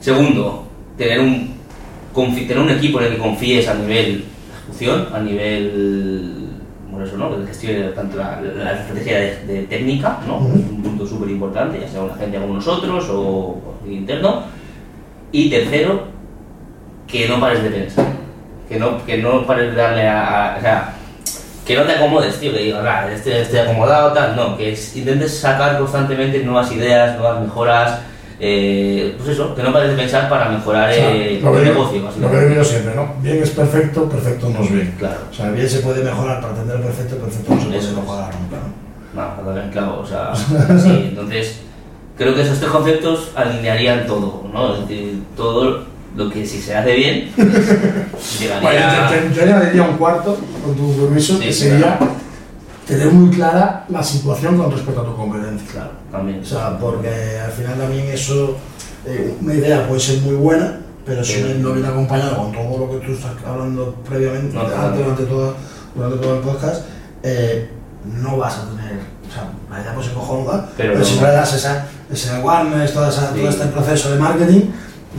[0.00, 1.54] Segundo, tener un,
[2.14, 4.24] tener un equipo en el que confíes a nivel
[4.62, 6.46] ejecución, a nivel.
[6.90, 7.30] Bueno, eso, ¿no?
[7.36, 10.38] Que gestione tanto la, la estrategia de, de técnica, ¿no?
[10.38, 10.58] Ujú.
[10.58, 13.20] Es un punto súper importante, ya sea una gente como nosotros o,
[13.84, 14.42] o interno.
[15.32, 16.04] Y tercero,
[17.06, 18.06] que no pares de pensar.
[18.68, 20.94] Que no, que no pares de darle a, a- O sea,
[21.64, 24.34] que no te acomodes, tío, que digas, ah, estoy, estoy acomodado, tal.
[24.34, 28.00] No, que es- intentes sacar constantemente nuevas ideas, nuevas mejoras.
[28.40, 31.12] Eh, pues eso, que no pares de pensar para mejorar O sea, lo,
[31.52, 33.14] que el negocio, lo que digo siempre, ¿no?
[33.22, 34.94] Bien es perfecto, perfecto no es bien.
[34.98, 35.18] Claro.
[35.30, 38.00] O sea, bien se puede mejorar para atender el perfecto, perfecto no se puede Eso
[38.00, 38.56] mejorar nunca,
[39.14, 39.50] ¿no?
[39.52, 40.32] No, en clavo, o sea,
[40.82, 41.60] sí, entonces
[42.16, 44.74] creo que esos tres conceptos alinearían todo, ¿no?
[44.74, 45.84] Es decir, todo
[46.16, 47.30] lo que si se hace bien,
[48.40, 48.60] llegaría...
[48.62, 48.80] Bueno,
[49.10, 51.98] yo, yo- yo añadiría un cuarto, con tu permiso, Sí, que sería
[52.90, 55.70] tener muy clara la situación con respecto a tu competencia.
[55.72, 56.40] Claro, también.
[56.40, 58.56] O sea, porque al final también eso,
[59.06, 61.56] eh, una idea puede ser muy buena, pero si Sí.
[61.58, 65.54] no viene acompañado con todo lo que tú estás hablando previamente, No, antes, durante, todo,
[65.94, 66.82] durante todo el podcast,
[67.22, 67.70] eh,
[68.04, 71.04] no vas a tener, o sea, la idea puede ser cojonuda, Pero pero, no.
[71.04, 73.40] si no le das esa, ese awareness, toda esa- Sí.
[73.40, 74.60] todo este proceso de marketing,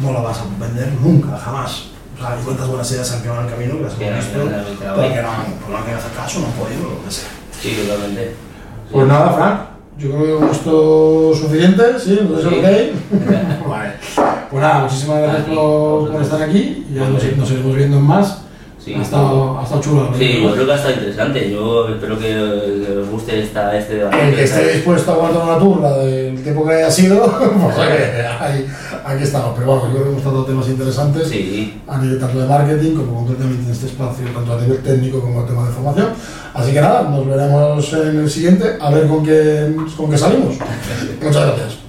[0.02, 1.88] no lo vas a vender nunca, jamás.
[2.16, 4.16] O sea, hay cuántas buenas ideas han quedado en el camino que las hemos no,
[4.18, 4.62] visto, no, que no, no.
[4.62, 7.30] no, pues no han querido hacer caso, no han podido, lo que sea.
[7.62, 8.32] Sí, totalmente.
[8.92, 9.60] Pues nada, Frank,
[9.98, 12.18] yo creo que con esto es suficiente, ¿sí?
[12.22, 12.56] Entonces, Sí.
[12.58, 13.68] ok.
[13.70, 13.92] vale.
[14.50, 17.98] Pues nada, muchísimas gracias Aquí, por, por estar aquí y ya nos, nos iremos viendo
[17.98, 18.42] en más.
[18.84, 18.96] Sí.
[18.96, 20.10] ha, estado, ha estado chulo.
[20.18, 21.52] Sí, yo creo que ha estado interesante.
[21.52, 24.30] Yo espero que, que os guste esta, este debate.
[24.30, 27.22] El que esté dispuesto a aguantar una turla del tiempo que haya sido,
[27.62, 28.66] pues ahí,
[29.16, 29.54] aquí estamos.
[29.56, 32.96] Pero bueno, yo creo que hemos tratado temas interesantes Sí, a nivel tanto de marketing
[32.96, 36.08] como concretamente en este espacio, tanto a nivel técnico como a tema de formación.
[36.54, 40.56] Así que nada, nos veremos en el siguiente a ver con qué, con qué salimos.
[41.22, 41.81] Muchas gracias.